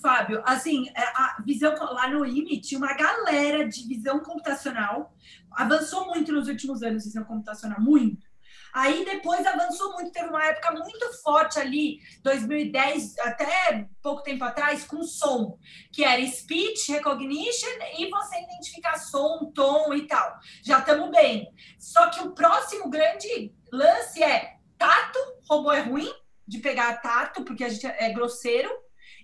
Fábio. 0.00 0.42
Assim, 0.44 0.88
é, 0.90 1.02
a 1.02 1.42
visão 1.44 1.74
lá 1.74 2.08
no 2.08 2.24
IME 2.26 2.60
tinha 2.60 2.78
uma 2.78 2.94
galera 2.94 3.68
de 3.68 3.86
visão 3.86 4.20
computacional. 4.20 5.14
Avançou 5.50 6.06
muito 6.06 6.32
nos 6.32 6.48
últimos 6.48 6.82
anos 6.82 7.04
visão 7.04 7.24
computacional, 7.24 7.80
muito. 7.80 8.30
Aí 8.72 9.04
depois 9.04 9.44
avançou 9.44 9.94
muito, 9.94 10.12
teve 10.12 10.28
uma 10.28 10.44
época 10.44 10.70
muito 10.72 11.12
forte 11.22 11.58
ali, 11.58 11.98
2010 12.22 13.18
até 13.18 13.88
pouco 14.00 14.22
tempo 14.22 14.44
atrás, 14.44 14.84
com 14.84 15.02
som, 15.02 15.58
que 15.92 16.04
era 16.04 16.24
speech 16.26 16.92
recognition 16.92 17.68
e 17.98 18.08
você 18.08 18.40
identificar 18.40 18.96
som, 18.96 19.50
tom 19.52 19.92
e 19.94 20.06
tal. 20.06 20.38
Já 20.62 20.78
estamos 20.78 21.10
bem. 21.10 21.52
Só 21.78 22.10
que 22.10 22.20
o 22.20 22.32
próximo 22.32 22.88
grande 22.88 23.52
lance 23.72 24.22
é 24.22 24.56
tato, 24.78 25.18
robô 25.48 25.72
é 25.72 25.80
ruim 25.80 26.10
de 26.46 26.58
pegar 26.58 27.00
tato, 27.00 27.44
porque 27.44 27.64
a 27.64 27.68
gente 27.68 27.86
é 27.86 28.12
grosseiro, 28.12 28.70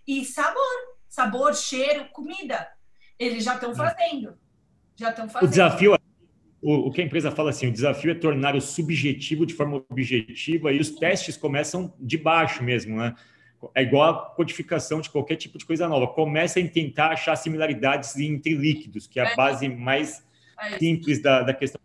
e 0.07 0.25
sabor, 0.25 0.63
sabor, 1.09 1.55
cheiro, 1.55 2.07
comida. 2.13 2.69
Eles 3.19 3.45
já 3.45 3.55
estão 3.55 3.73
é. 3.73 3.75
fazendo. 3.75 4.35
Já 4.95 5.11
estão 5.11 5.29
fazendo. 5.29 5.49
O 5.49 5.51
desafio 5.51 5.95
é 5.95 5.99
o, 6.63 6.89
o, 6.89 6.91
que 6.91 7.01
a 7.01 7.05
empresa 7.05 7.31
fala 7.31 7.51
assim, 7.51 7.69
o 7.69 7.73
desafio 7.73 8.11
é 8.11 8.15
tornar 8.15 8.57
o 8.57 8.61
subjetivo 8.61 9.47
de 9.47 9.55
forma 9.55 9.85
objetiva 9.89 10.73
e 10.73 10.81
os 10.81 10.91
testes 10.91 11.37
começam 11.37 11.95
de 11.99 12.19
baixo 12.19 12.63
mesmo, 12.63 12.97
né? 12.97 13.15
É 13.75 13.83
igual 13.83 14.11
a 14.11 14.35
codificação 14.35 15.01
de 15.01 15.09
qualquer 15.09 15.37
tipo 15.37 15.59
de 15.59 15.65
coisa 15.65 15.89
nova. 15.89 16.07
Começa 16.09 16.61
a 16.61 16.69
tentar 16.69 17.13
achar 17.13 17.37
similaridades 17.37 18.17
entre 18.17 18.55
líquidos, 18.55 19.07
que 19.07 19.19
é 19.19 19.27
a 19.27 19.31
é. 19.31 19.37
base 19.37 19.69
mais 19.69 20.25
é 20.61 20.79
simples 20.79 21.23
da, 21.23 21.43
da 21.43 21.55
questão. 21.55 21.81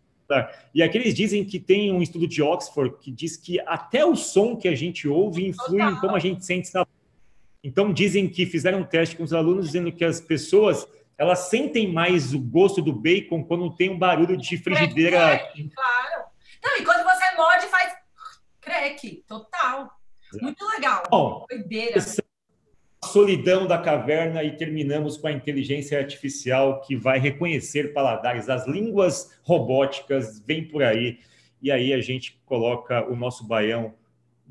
E 0.74 0.82
aqui 0.82 0.96
eles 0.96 1.14
dizem 1.14 1.44
que 1.44 1.58
tem 1.58 1.92
um 1.92 2.02
estudo 2.02 2.26
de 2.26 2.42
Oxford 2.42 2.96
que 3.00 3.10
diz 3.10 3.36
que 3.36 3.60
até 3.60 4.04
o 4.04 4.16
som 4.16 4.56
que 4.56 4.66
a 4.66 4.74
gente 4.74 5.06
ouve 5.06 5.46
influi 5.46 5.78
Total. 5.78 5.92
em 5.92 6.00
como 6.00 6.16
a 6.16 6.18
gente 6.18 6.44
sente 6.44 6.68
sabor. 6.68 6.88
Então 7.62 7.92
dizem 7.92 8.28
que 8.28 8.44
fizeram 8.44 8.80
um 8.80 8.84
teste 8.84 9.16
com 9.16 9.22
os 9.22 9.32
alunos 9.32 9.66
dizendo 9.66 9.92
que 9.92 10.04
as 10.04 10.20
pessoas 10.20 10.86
elas 11.16 11.50
sentem 11.50 11.92
mais 11.92 12.34
o 12.34 12.40
gosto 12.40 12.82
do 12.82 12.92
bacon 12.92 13.44
quando 13.44 13.74
tem 13.76 13.90
um 13.90 13.98
barulho 13.98 14.36
de 14.36 14.56
frigideira. 14.56 15.38
Crack, 15.38 15.70
claro. 15.70 16.24
Não, 16.64 16.76
e 16.78 16.84
quando 16.84 17.04
você 17.04 17.36
morde, 17.36 17.66
faz 17.66 17.94
crack, 18.60 19.24
total. 19.28 19.90
Muito 20.40 20.66
legal. 20.66 21.02
Bom, 21.10 21.46
Doideira. 21.48 22.00
solidão 23.04 23.66
da 23.66 23.78
caverna 23.78 24.42
e 24.42 24.56
terminamos 24.56 25.16
com 25.16 25.26
a 25.26 25.32
inteligência 25.32 25.98
artificial 25.98 26.80
que 26.80 26.96
vai 26.96 27.18
reconhecer 27.18 27.92
paladares. 27.92 28.48
As 28.48 28.66
línguas 28.66 29.38
robóticas 29.42 30.40
vêm 30.40 30.66
por 30.66 30.82
aí. 30.82 31.20
E 31.60 31.70
aí 31.70 31.92
a 31.92 32.00
gente 32.00 32.40
coloca 32.44 33.06
o 33.08 33.14
nosso 33.14 33.46
baião 33.46 33.94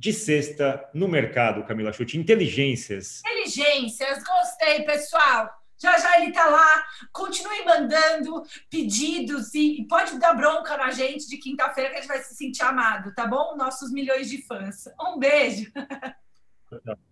de 0.01 0.11
sexta 0.11 0.89
no 0.95 1.07
mercado, 1.07 1.63
Camila 1.63 1.93
Chute. 1.93 2.17
Inteligências. 2.17 3.19
Inteligências, 3.19 4.23
gostei, 4.23 4.81
pessoal. 4.81 5.47
Já 5.79 5.95
já 5.99 6.19
ele 6.19 6.29
está 6.29 6.47
lá. 6.47 6.83
Continue 7.13 7.63
mandando 7.63 8.43
pedidos 8.67 9.53
e, 9.53 9.81
e, 9.81 9.87
pode 9.87 10.17
dar 10.17 10.33
bronca 10.33 10.75
na 10.75 10.89
gente 10.89 11.29
de 11.29 11.37
quinta-feira 11.37 11.91
que 11.91 11.97
a 11.97 12.01
gente 12.01 12.07
vai 12.07 12.23
se 12.23 12.33
sentir 12.33 12.63
amado, 12.63 13.13
tá 13.13 13.27
bom? 13.27 13.55
Nossos 13.55 13.91
milhões 13.91 14.27
de 14.27 14.41
fãs. 14.41 14.85
Um 14.99 15.19
beijo. 15.19 15.71